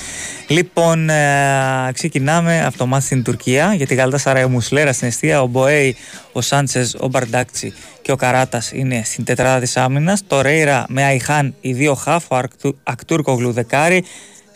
Λοιπόν, 0.48 1.10
ε, 1.10 1.92
ξεκινάμε 1.94 2.60
από 2.60 2.78
το 2.78 2.86
ματς 2.86 3.04
στην 3.06 3.24
Τουρκία. 3.24 3.74
Για 3.74 3.88
τη 3.88 3.96
Γαλατά 3.96 4.18
Σαράι, 4.18 4.44
ο 4.44 4.50
Μουσλέρας 4.50 4.96
στην 4.96 5.08
εστία, 5.08 5.42
ο 5.42 5.46
Μποέι, 5.46 5.96
ο 6.32 6.42
Σάντσες, 6.42 6.96
ο 7.00 7.08
Μπαρντακτσί 7.08 7.74
και 8.02 8.12
ο 8.12 8.16
Καράτας 8.16 8.72
είναι 8.72 9.02
στην 9.06 9.24
τετράδα 9.24 9.60
της 9.60 9.78
άμυνας. 9.78 10.22
Τορέιρα 10.28 10.86
με 10.88 11.04
Αϊχάν, 11.04 11.54
οι 11.62 11.74
δύο 11.74 11.94
χαφ, 11.94 12.24
ο 12.28 12.36
Ακτουρ- 12.36 12.78
Ακτούρκογλου 12.84 13.52
δεκάρι. 13.52 14.04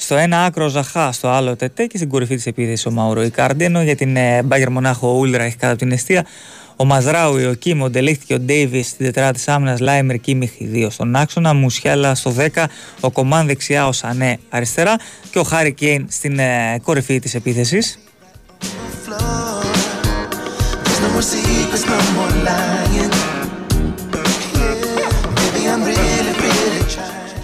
Στο 0.04 0.16
ένα 0.16 0.44
άκρο 0.44 0.66
ο 0.66 0.68
Ζαχά, 0.68 1.12
στο 1.12 1.28
άλλο 1.28 1.56
Τετέ 1.56 1.86
και 1.86 1.98
στην 1.98 2.10
κορυφή 2.10 2.36
της 2.36 2.46
επίθεσης 2.46 2.86
ο 2.86 2.92
Μαούρο 2.92 3.24
Ικάρντι. 3.24 3.64
Ενώ 3.64 3.82
για 3.82 3.96
την 3.96 4.16
ε, 4.16 4.44
Μπάγερν 4.44 4.70
Μονάχου 4.70 5.08
ο 5.08 5.18
Ούλραϊχ 5.18 5.56
κάτω 5.56 5.74
από 5.74 5.82
την 5.82 5.92
εστία. 5.92 6.26
Ο 6.76 6.86
Μαζράουι, 6.86 7.46
ο 7.46 7.54
Κίμ, 7.54 7.82
ο 7.82 7.90
Ντελίχτη 7.90 8.26
και 8.26 8.34
ο 8.34 8.40
Ντέιβις 8.40 8.88
στην 8.88 9.06
τετράδα 9.06 9.32
της 9.32 9.48
άμυνας. 9.48 9.80
Λάιμερ 9.80 10.18
Κίμιχ, 10.18 10.60
οι 10.60 10.66
δύο 10.66 10.90
στον 10.90 11.16
άξονα. 11.16 11.54
Μουσιάλα 11.54 12.16
στο 12.16 12.34
10. 12.38 12.66
Ο 13.00 13.12
Κομάν 13.12 13.48
δεξιά, 13.48 13.88
ο 13.88 13.92
Σανέ 13.92 14.40
αριστερά. 14.50 14.96
Και 15.32 15.40
ο 15.40 15.44
Χάρι 15.44 15.74
Κέιν 15.74 16.06
στην 16.10 16.40
ε, 16.40 16.80
κορυφή 16.84 17.20
της 17.20 17.36
επίθεσης. 17.36 18.00
There's 21.72 21.86
no 21.86 23.41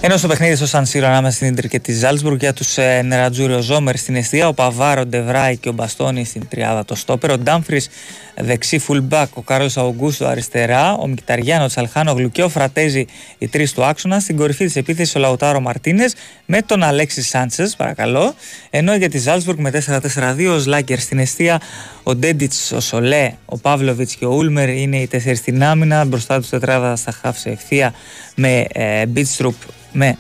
Ενώ 0.10 0.18
στο 0.18 0.28
παιχνίδι 0.28 0.56
στο 0.56 0.66
Σαν 0.66 0.86
Σύρο 0.86 1.08
ανάμεσα 1.08 1.36
στην 1.36 1.48
Ιντερ 1.48 1.68
και 1.68 1.80
τη 1.80 1.94
Ζάλσμπουργκ 1.94 2.40
για 2.40 2.54
τους 2.54 2.78
ε, 2.78 3.02
Νερατζούριο 3.02 3.62
Ζόμερ 3.62 3.98
στην 3.98 4.16
αιστεία, 4.16 4.48
ο 4.48 4.54
Παβάρο, 4.54 5.02
ο 5.02 5.06
Ντεβράη 5.06 5.58
και 5.58 5.70
ο 5.70 5.72
Μπαστόνι 5.72 6.26
στην 6.26 6.48
τριάδα 6.50 6.86
το 6.86 6.96
στόπερ, 6.96 7.32
ο 7.32 7.38
Ντάμφρις 7.38 7.90
δεξί 8.36 8.82
fullback, 8.88 9.26
ο 9.34 9.42
Κάρλος 9.42 9.78
Αουγκούστο 9.78 10.26
αριστερά, 10.26 10.94
ο 10.94 11.08
Μικταριάνο, 11.08 11.64
ο 11.64 11.68
Τσαλχάνογλου 11.68 12.32
και 12.32 12.44
ο 12.44 12.50
Φρατέζη 12.50 13.06
οι 13.38 13.48
τρεις 13.48 13.74
του 13.74 13.84
άξονα. 13.84 14.20
Στην 14.20 14.38
κορυφή 14.38 14.66
της 14.66 14.76
επίθεσης 14.76 15.16
ο 15.16 15.20
Λαουτάρο 15.20 15.60
Μαρτίνες 15.60 16.16
με 16.46 16.62
τον 16.62 16.84
Αλέξη 16.84 17.22
Σάντσες, 17.22 17.76
παρακαλώ. 17.76 18.36
Ενώ 18.70 18.96
για 18.96 19.10
τη 19.10 19.18
Ζάλσμπουργκ 19.18 19.60
με 19.60 19.72
4-4-2 20.16 20.54
ο 20.56 20.60
Σλάγκερ 20.60 21.00
στην 21.00 21.20
αιστεία, 21.20 21.62
ο 22.04 22.16
Ντέντιτς, 22.16 22.72
ο 22.72 22.80
Σολέ, 22.80 23.34
ο 23.46 23.58
Παύλοβιτς 23.58 24.16
και 24.16 24.26
ο 24.26 24.34
Ούλμερ 24.34 24.70
είναι 24.70 24.98
οι 24.98 25.08
τέσσερις 25.08 25.40
στην 25.40 25.64
άμυνα. 25.64 26.06
Μπροστά 26.06 26.40
τους 26.40 26.50
τετράδα 26.50 26.96
στα 26.96 27.12
χάφς 27.12 27.40
σε 27.40 27.50
ευθεία 27.50 27.94
με 28.36 28.66
ε, 28.74 29.06
Μπίτστρουπ 29.06 29.56
με 29.98 30.18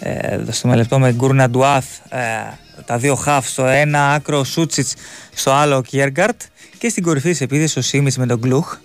ε, 0.00 0.36
δώστε 0.36 0.74
λεπτό 0.74 0.98
με 0.98 1.12
Γκούρνα 1.12 1.50
Ντουάθ 1.50 1.86
ε, 2.08 2.18
τα 2.84 2.98
δύο 2.98 3.14
χαφ 3.14 3.48
στο 3.48 3.66
ένα 3.66 4.12
άκρο 4.12 4.38
ο 4.38 4.44
Σούτσιτς 4.44 4.94
στο 5.34 5.50
άλλο 5.50 5.76
ο 5.76 5.82
Κιέργκαρτ 5.82 6.40
και 6.78 6.88
στην 6.88 7.02
κορυφή 7.02 7.30
της 7.30 7.40
επίθεσης 7.40 7.76
ο 7.76 7.80
Σίμις 7.80 8.18
με 8.18 8.26
τον 8.26 8.38
Γκλουχ 8.38 8.76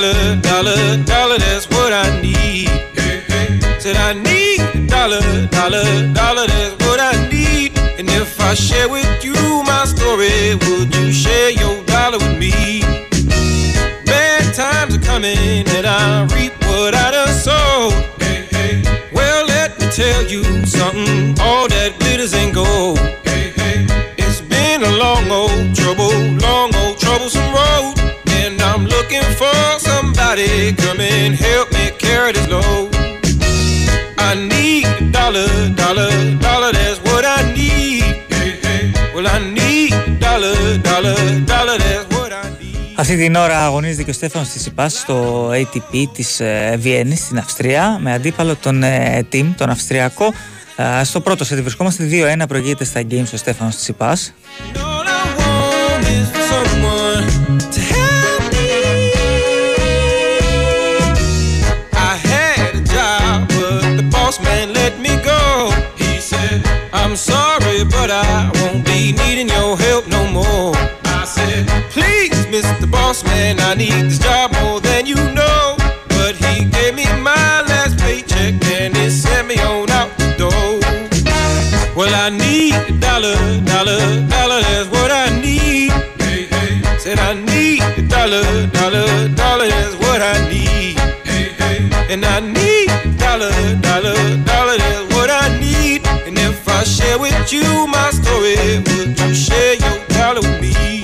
dollar, 0.00 0.36
dollar, 0.40 1.04
dollar, 1.04 1.38
that's 1.38 1.68
what 1.68 1.92
I 1.92 2.22
need. 2.22 2.68
Hey, 2.96 3.20
hey. 3.28 3.78
Said 3.78 3.96
I 3.96 4.14
need 4.14 4.60
a 4.60 4.86
dollar, 4.86 5.20
dollar, 5.48 5.84
dollar, 6.14 6.46
that's 6.46 6.74
what 6.86 7.00
I 7.00 7.28
need. 7.28 7.76
And 7.98 8.08
if 8.08 8.40
I 8.40 8.54
share 8.54 8.88
with 8.88 9.22
you 9.22 9.34
my 9.64 9.84
story, 9.84 10.54
would 10.54 10.94
you 10.94 11.12
share 11.12 11.50
your 11.50 11.84
dollar 11.84 12.16
with 12.16 12.38
me? 12.38 12.80
Bad 14.06 14.54
times 14.54 14.96
are 14.96 15.00
coming 15.00 15.68
and 15.68 15.86
I 15.86 16.24
reap 16.34 16.54
what 16.64 16.94
I 16.94 17.10
done 17.10 17.34
sowed. 17.34 17.92
Hey, 18.22 18.46
hey. 18.50 19.10
Well, 19.12 19.44
let 19.46 19.78
me 19.78 19.90
tell 19.90 20.22
you 20.22 20.64
something, 20.64 21.38
all 21.40 21.68
that 21.68 21.98
glitters 21.98 22.32
ain't 22.32 22.54
gold. 22.54 22.98
Hey, 23.28 23.52
hey. 23.54 23.86
It's 24.16 24.40
been 24.40 24.82
a 24.82 24.92
long 24.96 25.30
old 25.30 25.74
trouble, 25.74 26.16
long 26.40 26.74
old 26.74 26.98
troublesome 26.98 27.52
road. 27.52 28.19
Αυτή 42.96 43.16
την 43.16 43.34
ώρα 43.34 43.64
αγωνίζεται 43.64 44.02
και 44.02 44.10
ο 44.10 44.12
Στέφανος 44.12 44.48
της 44.48 44.66
Ιπάς 44.66 44.92
στο 44.92 45.48
ATP 45.50 46.04
της 46.12 46.40
Βιέννης 46.76 47.20
στην 47.20 47.38
Αυστρία 47.38 47.98
με 48.00 48.12
αντίπαλο 48.12 48.56
τον 48.56 48.82
ε, 48.82 49.26
Τιμ, 49.28 49.54
τον 49.54 49.70
Αυστριακό. 49.70 50.32
Ε, 50.76 51.04
στο 51.04 51.20
πρώτο 51.20 51.44
σε 51.44 51.56
βρισκόμαστε 51.56 52.08
2-1. 52.42 52.48
Προηγείται 52.48 52.84
στα 52.84 53.00
games 53.10 53.32
ο 53.32 53.36
Στέφανος 53.36 53.76
της 53.76 53.88
I'm 67.10 67.16
sorry, 67.16 67.82
but 67.82 68.08
I 68.08 68.52
won't 68.54 68.86
be 68.86 69.10
needing 69.10 69.48
your 69.48 69.76
help 69.76 70.06
no 70.06 70.30
more. 70.30 70.76
I 71.06 71.24
said, 71.26 71.66
please, 71.90 72.46
Mr. 72.46 72.86
Bossman, 72.86 73.58
I 73.58 73.74
need 73.74 74.04
this 74.04 74.20
job 74.20 74.49
share 97.10 97.22
with 97.26 97.52
you 97.52 97.68
my 97.96 98.08
story, 98.20 98.56
would 98.86 99.18
you 99.20 99.30
share 99.46 99.74
your 99.84 99.96
dollar 100.14 100.42
with 100.46 100.60
me? 100.62 101.02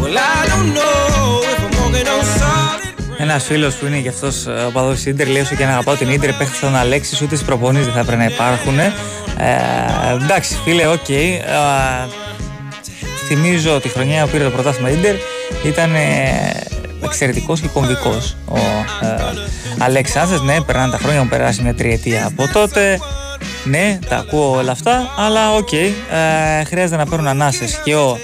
Well, 0.00 0.16
I 0.34 0.40
don't 0.50 0.70
know 0.78 1.40
if 1.52 1.58
I'm 1.66 1.72
walking 1.80 2.08
on 2.14 2.24
solid. 2.38 2.82
Ένας 3.18 3.44
φίλος 3.44 3.74
που 3.74 3.86
είναι 3.86 3.98
και 3.98 4.08
αυτός 4.08 4.46
οπαδός 4.66 4.92
της 4.92 5.06
Ίντερ 5.06 5.28
λέει: 5.28 5.42
Όσο 5.42 5.54
και 5.54 5.64
να 5.64 5.70
αγαπάω 5.70 5.94
την 5.94 6.10
Ίντερ, 6.10 6.32
παίχτες 6.32 6.56
σαν 6.56 6.66
τον 6.66 6.76
Αλέξις, 6.76 7.20
ούτε 7.20 7.34
στις 7.34 7.46
προπονήσεις 7.46 7.84
δεν 7.84 7.94
θα 7.94 8.00
έπρεπε 8.00 8.22
να 8.22 8.24
υπάρχουν. 8.24 8.78
Ε, 8.78 8.92
εντάξει, 10.22 10.56
φίλε, 10.64 10.86
οκ. 10.86 11.08
Ε, 11.08 11.42
θυμίζω 13.26 13.74
ότι 13.74 13.88
η 13.88 13.90
χρονιά 13.90 14.24
που 14.24 14.30
πήρε 14.30 14.44
το 14.44 14.50
πρωτάθλημα 14.50 14.90
η 14.90 14.94
Ίντερ 14.94 15.14
ήταν 15.64 15.94
ε, 15.94 16.00
εξαιρετικός 17.04 17.60
και 17.60 17.68
κομβικός 17.68 18.36
ο 18.48 18.58
ε, 19.02 19.16
Αλέξανδρος. 19.78 20.42
Ναι, 20.42 20.60
περνάνε 20.60 20.92
τα 20.92 20.98
χρόνια, 20.98 21.22
έχουμε 21.22 21.28
περάσει 21.28 21.62
μια 21.62 21.74
τριετία 21.74 22.26
από 22.26 22.52
τότε. 22.52 22.98
Ναι, 23.64 23.98
τα 24.08 24.16
ακούω 24.16 24.50
όλα 24.56 24.72
αυτά, 24.72 25.14
αλλά 25.16 25.52
οκ. 25.54 25.72
ε, 25.72 26.64
χρειάζεται 26.64 26.96
να 26.96 27.06
παίρνουν 27.06 27.26
ανάσες 27.28 27.80
και 27.84 27.94
ο 27.94 28.18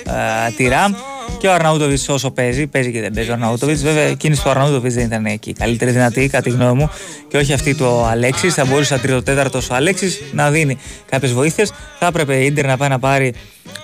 ε, 0.47 0.51
Τιράμ 0.57 0.93
και 1.39 1.47
ο 1.47 1.53
Αρναούτοβιτς 1.53 2.09
όσο 2.09 2.31
παίζει. 2.31 2.66
Παίζει 2.66 2.93
και 2.93 3.01
δεν 3.01 3.12
παίζει 3.12 3.31
ο 3.31 3.33
Αρναούτοβιτς. 3.33 3.83
Βέβαια, 3.83 4.09
η 4.09 4.16
κίνηση 4.16 4.43
του 4.43 4.51
Αρναούτοβιτς 4.51 4.95
δεν 4.95 5.05
ήταν 5.05 5.26
εκεί. 5.26 5.51
η 5.51 5.53
Καλύτερη 5.53 5.91
δυνατή, 5.91 6.28
κατά 6.28 6.43
τη 6.43 6.51
γνώμη 6.51 6.78
μου, 6.78 6.91
και 7.28 7.37
όχι 7.37 7.53
αυτή 7.53 7.74
του 7.74 8.05
Αλέξις. 8.05 8.55
Θα 8.55 8.64
μπορούσε 8.64 8.89
σαν 8.89 9.01
τρίτο-τέταρτο 9.01 9.59
ο 9.70 9.74
Αλέξις 9.75 10.21
να 10.33 10.51
δίνει 10.51 10.78
κάποιες 11.11 11.33
βοήθειες. 11.33 11.72
Θα 11.99 12.07
έπρεπε 12.07 12.35
η 12.35 12.47
Ίντερ 12.47 12.66
να 12.66 12.76
πάει 12.76 12.89
να 12.89 12.99
πάρει 12.99 13.35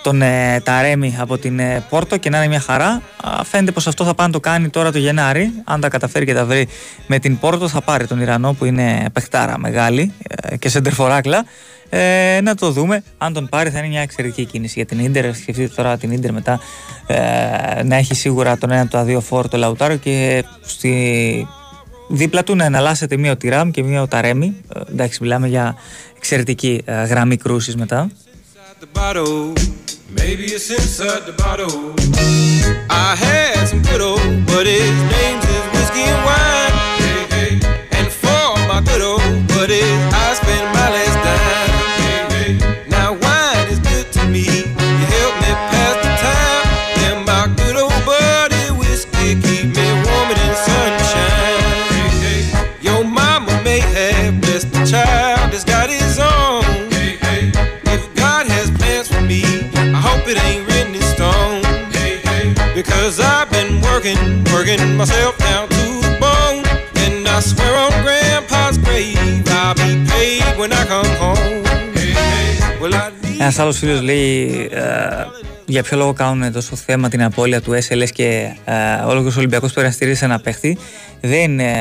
τον 0.02 0.22
ε, 0.22 0.60
Ταρέμι 0.64 1.16
από 1.18 1.38
την 1.38 1.58
ε, 1.58 1.84
Πόρτο 1.88 2.16
και 2.16 2.30
να 2.30 2.36
είναι 2.36 2.46
μια 2.46 2.60
χαρά. 2.60 3.02
Α, 3.22 3.44
φαίνεται 3.44 3.72
πως 3.72 3.86
αυτό 3.86 4.04
θα 4.04 4.14
πάει 4.14 4.26
να 4.26 4.32
το 4.32 4.40
κάνει 4.40 4.68
τώρα 4.68 4.92
το 4.92 4.98
Γενάρη. 4.98 5.52
Αν 5.64 5.80
τα 5.80 5.88
καταφέρει 5.88 6.24
και 6.24 6.34
τα 6.34 6.44
βρει 6.44 6.68
με 7.06 7.18
την 7.18 7.38
Πόρτο, 7.38 7.68
θα 7.68 7.80
πάρει 7.80 8.06
τον 8.06 8.20
Ιρανό 8.20 8.52
που 8.52 8.64
είναι 8.64 9.04
παιχτάρα 9.12 9.58
μεγάλη 9.58 10.12
ε, 10.28 10.56
και 10.56 10.68
σεντερφοράκλα. 10.68 11.44
Ε, 11.88 12.40
να 12.42 12.54
το 12.54 12.70
δούμε. 12.70 13.02
Αν 13.18 13.32
τον 13.32 13.48
πάρει, 13.48 13.70
θα 13.70 13.78
είναι 13.78 13.88
μια 13.88 14.00
εξαιρετική 14.00 14.44
κίνηση 14.44 14.72
για 14.76 14.86
την 14.86 15.12
ντερ. 15.12 15.34
Σκεφτείτε 15.34 15.72
τώρα 15.76 15.96
την 15.96 16.20
ντερ 16.20 16.32
μετά 16.32 16.60
ε, 17.06 17.82
να 17.82 17.96
έχει 17.96 18.14
σίγουρα 18.14 18.58
τον 18.58 18.70
ένα 18.70 18.80
από 18.80 18.90
τα 18.90 19.04
δύο 19.04 19.20
φόρ 19.20 19.48
το 19.48 19.56
Λαουτάρο 19.56 19.96
και 19.96 20.44
στη... 20.60 21.46
δίπλα 22.08 22.44
του 22.44 22.56
να 22.56 22.64
εναλλάσσεται 22.64 23.16
μία 23.16 23.32
ο 23.32 23.36
Τιράμ 23.36 23.70
και 23.70 23.82
μία 23.82 24.02
ο 24.02 24.08
Ταρέμι. 24.08 24.56
Ε, 24.74 24.80
εντάξει, 24.90 25.18
μιλάμε 25.22 25.48
για 25.48 25.76
εξαιρετική 26.16 26.82
ε, 26.84 27.04
γραμμή 27.04 27.36
κρούσης 27.36 27.76
μετά. 27.76 28.08
the 28.80 28.86
bottle. 28.86 29.54
Maybe 30.10 30.44
it's 30.44 30.70
inside 30.70 31.24
the 31.24 31.32
bottle. 31.32 31.94
I 32.90 33.16
had 33.16 33.66
some 33.66 33.82
good 33.82 34.02
old, 34.02 34.46
but 34.46 34.66
his 34.66 34.90
name's 35.12 35.44
is 35.44 35.66
whiskey 35.72 36.02
and 36.02 36.20
wine. 36.28 36.74
Hey, 37.00 37.20
hey. 37.34 37.52
And 37.98 38.12
for 38.12 38.46
my 38.68 38.82
good 38.84 39.02
old 39.02 39.48
buddies, 39.48 40.00
I 40.12 40.34
spend 40.34 40.66
my 40.74 40.88
last 40.90 41.24
dime. 41.24 41.65
Because 63.05 63.19
I've 63.19 63.47
been 63.51 63.79
working, 63.81 64.17
working 64.51 64.81
myself 64.97 65.37
down 65.37 65.69
to 65.69 65.85
the 66.05 66.17
bone. 66.19 66.65
And 67.03 67.27
I 67.27 67.39
swear 67.39 67.73
on 67.77 67.91
Grandpa's 68.03 68.79
grave, 68.79 69.47
I'll 69.49 69.75
be 69.75 70.03
paid 70.09 70.41
when 70.57 70.73
I 70.73 70.83
come 70.85 71.05
home. 71.21 71.63
Hey, 71.93 72.13
hey. 72.17 72.79
Well, 72.81 72.95
I 72.95 73.11
Ένα 73.39 73.53
άλλο 73.57 73.71
φίλο 73.71 74.01
λέει 74.01 74.67
ε, 74.71 74.81
για 75.66 75.82
ποιο 75.82 75.96
λόγο 75.96 76.12
κάνουν 76.12 76.52
τόσο 76.52 76.76
θέμα 76.76 77.08
την 77.08 77.22
απώλεια 77.22 77.60
του 77.60 77.70
SLS 77.70 78.10
και 78.12 78.56
ε, 78.64 79.04
όλο 79.06 79.20
ο 79.20 79.32
Ολυμπιακός 79.36 79.72
τώρα 79.72 79.90
στηρίζει 79.90 80.24
ένα 80.24 80.40
παίχτη; 80.40 80.78
Δεν, 81.20 81.60
ε, 81.60 81.72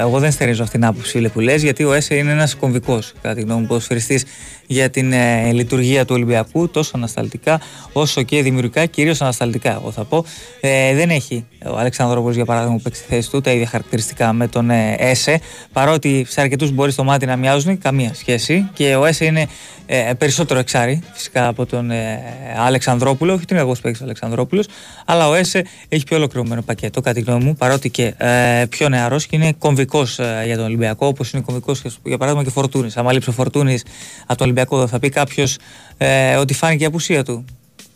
εγώ 0.00 0.18
δεν 0.18 0.32
στερίζω 0.32 0.62
αυτή 0.62 0.78
την 0.78 0.86
άποψη 0.86 1.10
φίλε, 1.10 1.28
που 1.28 1.40
λες, 1.40 1.62
γιατί 1.62 1.84
ο 1.84 1.92
ΕΣΕ 1.92 2.14
είναι 2.14 2.30
ένας 2.30 2.54
κομβικός, 2.54 3.12
κατά 3.22 3.34
τη 3.34 3.40
γνώμη 3.40 3.60
μου, 3.60 3.66
ποδοσφαιριστής 3.66 4.24
για 4.66 4.90
την 4.90 5.12
ε, 5.12 5.52
λειτουργία 5.52 6.04
του 6.04 6.14
Ολυμπιακού, 6.14 6.68
τόσο 6.68 6.90
ανασταλτικά 6.94 7.60
όσο 7.92 8.22
και 8.22 8.42
δημιουργικά, 8.42 8.86
κυρίως 8.86 9.20
ανασταλτικά, 9.20 9.72
εγώ 9.72 9.90
θα 9.90 10.04
πω. 10.04 10.24
Ε, 10.60 10.94
δεν 10.94 11.10
έχει 11.10 11.46
ο 11.66 11.78
Αλεξανδρόπουλος, 11.78 12.34
για 12.34 12.44
παράδειγμα, 12.44 12.76
που 12.76 12.82
παίξει 12.82 13.02
τη 13.02 13.08
θέση 13.08 13.30
του 13.30 13.40
τα 13.40 13.50
ίδια 13.50 13.66
χαρακτηριστικά 13.66 14.32
με 14.32 14.48
τον 14.48 14.70
ε, 14.70 14.94
ΕΣΕ, 14.98 15.40
παρότι 15.72 16.26
σε 16.28 16.40
αρκετούς 16.40 16.70
μπορεί 16.70 16.90
στο 16.90 17.04
μάτι 17.04 17.26
να 17.26 17.36
μοιάζουν, 17.36 17.78
καμία 17.78 18.14
σχέση. 18.14 18.70
Και 18.72 18.94
ο 18.94 19.04
ΕΣΕ 19.04 19.24
είναι 19.24 19.46
ε, 19.86 20.12
περισσότερο 20.18 20.58
εξάρι, 20.60 21.02
φυσικά 21.12 21.48
από 21.48 21.66
τον 21.66 21.90
ε, 21.90 22.20
Αλεξανδρόπουλο, 22.58 23.25
όχι 23.32 23.44
την 23.44 23.56
εγώ 23.56 23.76
παίξει 23.82 24.02
ο 24.02 24.04
Αλεξανδρόπουλος, 24.04 24.66
αλλά 25.04 25.28
ο 25.28 25.34
ΕΣΕ 25.34 25.64
έχει 25.88 26.04
πιο 26.04 26.16
ολοκληρωμένο 26.16 26.62
πακέτο, 26.62 27.00
κατά 27.00 27.20
τη 27.20 27.26
γνώμη 27.26 27.44
μου, 27.44 27.54
παρότι 27.54 27.90
και 27.90 28.14
ε, 28.16 28.64
πιο 28.68 28.88
νεαρός 28.88 29.26
και 29.26 29.36
είναι 29.36 29.52
κομβικός 29.58 30.18
ε, 30.18 30.42
για 30.44 30.56
τον 30.56 30.64
Ολυμπιακό, 30.64 31.06
όπως 31.06 31.32
είναι 31.32 31.42
κομβικός 31.42 31.82
για 32.04 32.18
παράδειγμα 32.18 32.44
και 32.44 32.50
Φορτούνης. 32.50 32.96
Αν 32.96 33.10
λείψει 33.10 33.28
ο 33.28 33.32
Φορτούνης 33.32 33.84
από 34.22 34.38
τον 34.38 34.46
Ολυμπιακό, 34.46 34.86
θα 34.86 34.98
πει 34.98 35.08
κάποιος 35.08 35.58
ε, 35.96 36.34
ότι 36.34 36.54
φάνηκε 36.54 36.82
η 36.82 36.86
απουσία 36.86 37.24
του. 37.24 37.44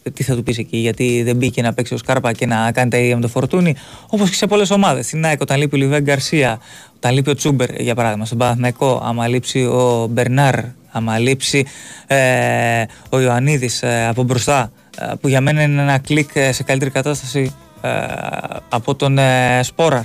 Ε, 0.03 0.11
Τι 0.11 0.23
θα 0.23 0.35
του 0.35 0.43
πεις 0.43 0.59
εκεί, 0.59 0.77
γιατί 0.77 1.23
δεν 1.23 1.37
μπήκε 1.37 1.63
να 1.63 1.73
παίξει 1.73 1.95
ο 1.95 1.97
Σκάρπα 1.97 2.33
και 2.33 2.47
να 2.47 2.73
κάνει 2.73 2.91
τα 2.91 2.97
ίδια 2.99 3.15
με 3.15 3.21
τον 3.21 3.31
Φορτούνη, 3.31 3.75
όπως 4.07 4.29
και 4.31 4.37
σε 4.37 4.47
πολλές 4.47 4.71
ομάδες. 4.71 5.07
Στην 5.07 5.25
ΑΕΚ, 5.25 5.41
όταν 5.41 5.59
λείπει 5.59 5.75
ο 5.75 5.79
Λιβέ 5.79 6.01
Γκαρσία, 6.01 6.61
όταν 6.97 7.15
λείπει 7.15 7.31
ο 7.31 7.35
Τσούμπερ, 7.35 7.81
για 7.81 7.95
παράδειγμα, 7.95 8.25
στον 8.25 8.39
Παναθηναϊκό, 8.39 9.03
άμα 9.05 9.29
λείψει 9.29 9.65
ο 9.65 10.07
Μπερνάρ, 10.11 10.55
άμα 10.93 11.19
λείψει 11.19 11.67
ε, 12.07 12.85
ο 13.09 13.21
Ιωαννίδης 13.21 13.83
ε, 13.83 14.07
από 14.07 14.23
μπροστά, 14.23 14.61
ε, 14.61 14.71
που 15.21 15.29
για 15.29 15.41
μένα 15.41 15.63
είναι 15.63 15.83
ένα 15.83 15.99
κλικ 15.99 16.31
ε, 16.35 16.53
σε 16.53 16.63
καλύτερη 16.63 16.91
κατάσταση 16.91 17.55
ε, 17.81 17.89
από 18.69 18.95
τον 18.95 19.19
ε, 19.19 19.61
Σπόραρ. 19.63 20.03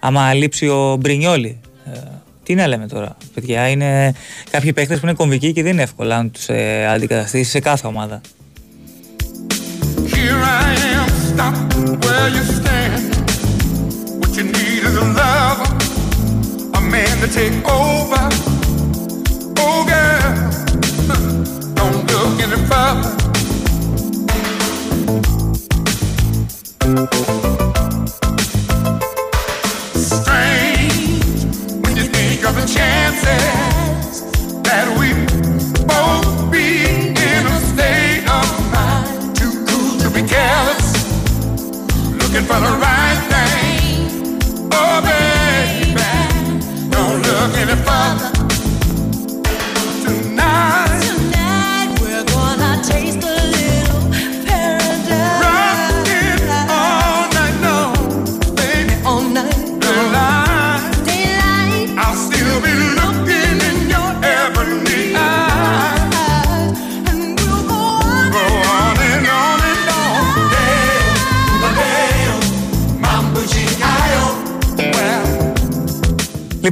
Άμα 0.00 0.32
λείψει 0.32 0.68
ο 0.68 0.96
Μπρινιόλι. 1.00 1.60
Ε, 1.84 1.98
τι 2.42 2.54
να 2.54 2.66
λέμε 2.66 2.86
τώρα, 2.86 3.16
παιδιά. 3.34 3.68
Είναι 3.68 4.14
κάποιοι 4.50 4.72
παίχτε 4.72 4.94
που 4.94 5.00
είναι 5.06 5.14
κομβικοί 5.14 5.52
και 5.52 5.62
δεν 5.62 5.72
είναι 5.72 5.82
εύκολα 5.82 6.22
να 6.22 6.28
τους 6.28 6.48
ε, 6.48 6.86
αντικαταστήσεις 6.86 7.50
σε 7.50 7.60
κάθε 7.60 7.86
ομάδα. 7.86 8.20
Here 10.12 10.42
I 10.62 10.72
am, 10.94 11.08
stop 11.30 11.56
where 12.04 12.28
you 12.36 12.44
stand. 12.58 13.04
What 14.20 14.32
you 14.38 14.44
need 14.56 14.82
is 14.88 14.96
a 15.04 15.06
lover, 15.18 15.70
a 16.78 16.80
man 16.92 17.14
to 17.22 17.28
take 17.38 17.56
over. 17.68 18.45
Strange 26.96 27.12
when 31.84 31.94
you 31.94 32.04
think 32.04 32.42
of 32.46 32.54
the 32.54 32.64
chances 32.66 34.22
that 34.62 34.95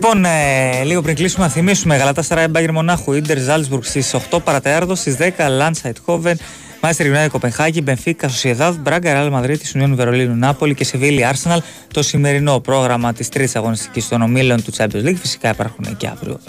Λοιπόν, 0.07 0.25
ε, 0.25 0.85
λίγο 0.85 1.03
πριν 1.03 1.15
κλείσουμε, 1.15 1.45
να 1.45 1.51
θυμίσουμε 1.51 1.97
Γαλατά 1.97 2.23
Σαράι 2.23 2.47
Μπάγκερ 2.47 2.73
Μονάχου, 2.73 3.13
Ιντερ 3.13 3.39
Ζάλτσμπουργκ 3.39 3.83
στις 3.83 4.15
8 4.15 4.41
παρατέταρτο, 4.45 4.95
στις 4.95 5.17
10 5.17 5.49
Λάντσα 5.49 5.89
Ειτχόβεν, 5.89 6.39
Μάστερ 6.81 7.07
United 7.07 7.29
Κοπενχάγη, 7.31 7.81
Μπενφίκα, 7.83 8.29
Σοσιεδάδ, 8.29 8.77
Μπράγκα, 8.77 9.13
Ρεάλ 9.13 9.31
Μαδρίτη, 9.31 9.71
Ουνιόν 9.75 9.95
Βερολίνου, 9.95 10.35
Νάπολη 10.35 10.75
και 10.75 10.85
Σεβίλη 10.85 11.25
Άρσεναλ. 11.25 11.63
Το 11.93 12.03
σημερινό 12.03 12.61
πρόγραμμα 12.61 13.13
της 13.13 13.29
τρίτης 13.29 13.57
αγωνιστικής 13.57 14.09
των 14.09 14.23
ομίλων 14.23 14.65
του 14.65 14.73
Champions 14.77 15.05
League. 15.05 15.17
Φυσικά 15.21 15.51
υπάρχουν 15.51 15.97
και 15.97 16.07
αύριο 16.07 16.41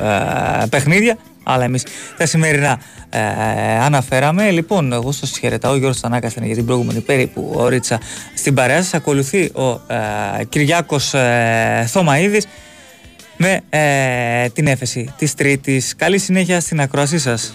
ε, 0.61 0.65
παιχνίδια. 0.69 1.17
Αλλά 1.43 1.63
εμείς 1.63 1.83
τα 2.17 2.25
σημερινά 2.25 2.79
ε, 3.09 3.19
αναφέραμε. 3.79 4.49
Λοιπόν, 4.51 4.93
εγώ 4.93 5.11
σας 5.11 5.37
χαιρετάω. 5.39 5.71
Ο 5.71 5.77
Γιώργος 5.77 5.99
Τανάκα 5.99 6.27
ήταν 6.27 6.45
για 6.45 6.55
την 6.55 6.65
προηγούμενη 6.65 6.99
περίπου 6.99 7.53
ωρίτσα 7.55 7.99
στην 8.35 8.53
παρέα 8.53 8.81
σας. 8.81 8.93
Ακολουθεί 8.93 9.43
ο 9.43 9.69
ε, 9.69 10.43
Κυριάκος 10.49 11.13
ε, 11.13 11.85
Θωμαίδης 11.87 12.45
με 13.37 13.61
ε, 13.69 14.49
την 14.49 14.67
έφεση 14.67 15.13
της 15.17 15.33
Τρίτης. 15.33 15.95
Καλή 15.95 16.17
συνέχεια 16.17 16.59
στην 16.59 16.81
ακρόασή 16.81 17.19
σας. 17.19 17.53